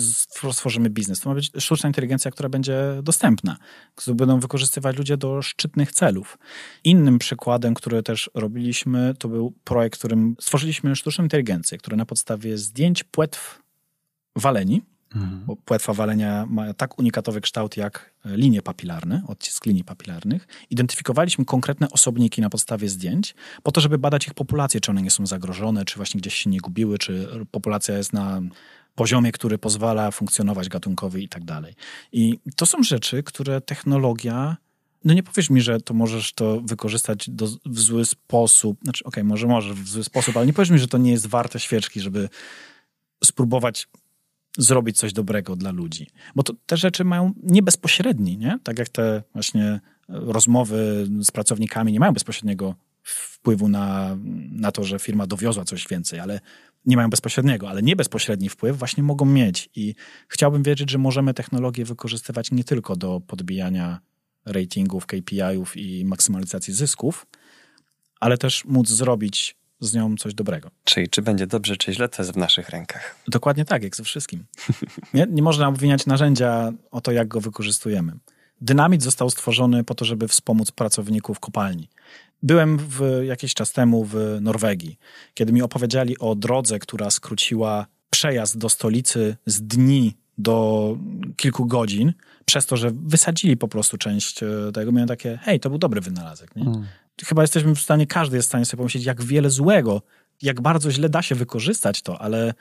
[0.52, 1.20] stworzymy biznes.
[1.20, 3.58] To ma być sztuczna inteligencja, która będzie dostępna,
[3.96, 6.38] którą będą wykorzystywać ludzie do szczytnych celów.
[6.84, 12.06] Innym przykładem, który też robiliśmy, to był projekt, w którym stworzyliśmy sztuczną inteligencję, która na
[12.06, 13.62] podstawie zdjęć płetw
[14.36, 14.82] waleni,
[15.16, 15.46] Mhm.
[15.46, 20.48] Bo płetwa walenia ma tak unikatowy kształt jak linie papilarne, odcisk linii papilarnych.
[20.70, 25.12] Identyfikowaliśmy konkretne osobniki na podstawie zdjęć, po to, żeby badać ich populację, czy one nie
[25.12, 28.42] są zagrożone, czy właśnie gdzieś się nie gubiły, czy populacja jest na
[28.96, 31.74] poziomie, który pozwala funkcjonować gatunkowi i tak dalej.
[32.12, 34.58] I to są rzeczy, które technologia
[35.06, 38.80] no nie powiesz mi, że to możesz to wykorzystać do, w zły sposób.
[38.84, 41.12] Znaczy, okej, okay, może możesz w zły sposób, ale nie powiesz mi, że to nie
[41.12, 42.30] jest warte świeczki, żeby
[43.24, 43.88] spróbować
[44.58, 46.08] zrobić coś dobrego dla ludzi.
[46.36, 48.60] Bo to, te rzeczy mają nie bezpośredni, nie?
[48.64, 49.80] Tak jak te właśnie
[50.10, 54.18] rozmowy z pracownikami nie mają bezpośredniego wpływu na,
[54.52, 56.40] na to, że firma dowiozła coś więcej, ale
[56.86, 59.70] nie mają bezpośredniego, ale nie bezpośredni wpływ właśnie mogą mieć.
[59.76, 59.96] I
[60.28, 64.00] chciałbym wiedzieć, że możemy technologię wykorzystywać nie tylko do podbijania
[64.46, 67.28] ratingów, KPI-ów i maksymalizacji zysków,
[68.20, 70.72] ale też móc zrobić z nią coś dobrego.
[70.84, 73.16] Czyli czy będzie dobrze, czy źle, to jest w naszych rękach.
[73.28, 74.46] Dokładnie tak, jak ze wszystkim.
[75.14, 78.14] nie, nie można obwiniać narzędzia o to, jak go wykorzystujemy.
[78.62, 81.90] Dynamit został stworzony po to, żeby wspomóc pracowników kopalni.
[82.44, 85.00] Byłem w, jakiś czas temu w Norwegii,
[85.34, 90.98] kiedy mi opowiedzieli o drodze, która skróciła przejazd do stolicy z dni do
[91.36, 92.14] kilku godzin,
[92.46, 96.02] przez to, że wysadzili po prostu część e, tego, miałem takie, hej, to był dobry
[96.02, 96.56] wynalazek.
[96.56, 96.64] Nie?
[96.64, 96.86] Hmm.
[97.26, 100.02] Chyba jesteśmy w stanie, każdy jest w stanie sobie pomyśleć, jak wiele złego,
[100.42, 102.54] jak bardzo źle da się wykorzystać to, ale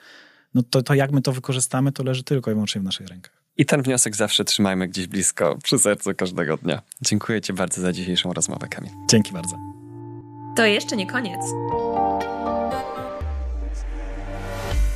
[0.53, 3.33] no to, to jak my to wykorzystamy, to leży tylko i wyłącznie w naszych rękach.
[3.57, 6.81] I ten wniosek zawsze trzymajmy gdzieś blisko, przy sercu każdego dnia.
[7.01, 8.91] Dziękuję Ci bardzo za dzisiejszą rozmowę, Kamil.
[9.09, 9.57] Dzięki bardzo.
[10.55, 11.41] To jeszcze nie koniec.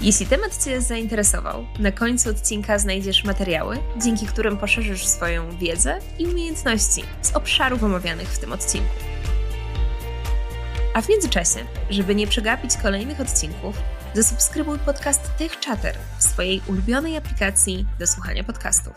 [0.02, 6.26] Jeśli temat Cię zainteresował, na końcu odcinka znajdziesz materiały, dzięki którym poszerzysz swoją wiedzę i
[6.26, 8.90] umiejętności z obszarów omawianych w tym odcinku.
[10.94, 13.76] A w międzyczasie, żeby nie przegapić kolejnych odcinków,
[14.14, 18.94] zasubskrybuj podcast Tech Chatter w swojej ulubionej aplikacji do słuchania podcastów.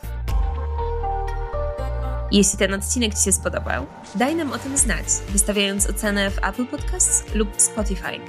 [2.33, 6.67] Jeśli ten odcinek Ci się spodobał, daj nam o tym znać, wystawiając ocenę w Apple
[6.67, 8.21] Podcasts lub Spotify.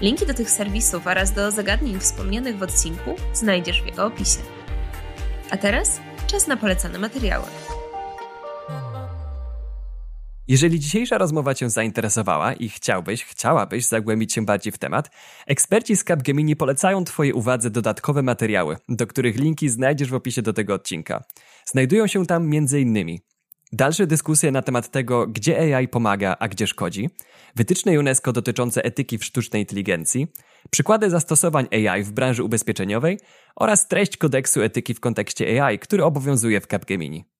[0.00, 4.38] Linki do tych serwisów oraz do zagadnień wspomnianych w odcinku znajdziesz w jego opisie.
[5.50, 7.46] A teraz czas na polecane materiały.
[10.48, 15.10] Jeżeli dzisiejsza rozmowa Cię zainteresowała i chciałbyś, chciałabyś zagłębić się bardziej w temat,
[15.46, 20.52] eksperci z Capgemini polecają Twojej uwadze dodatkowe materiały, do których linki znajdziesz w opisie do
[20.52, 21.24] tego odcinka.
[21.66, 23.18] Znajdują się tam m.in.
[23.72, 27.10] dalsze dyskusje na temat tego, gdzie AI pomaga, a gdzie szkodzi,
[27.56, 30.26] wytyczne UNESCO dotyczące etyki w sztucznej inteligencji,
[30.70, 33.18] przykłady zastosowań AI w branży ubezpieczeniowej
[33.56, 37.33] oraz treść kodeksu etyki w kontekście AI, który obowiązuje w Capgemini.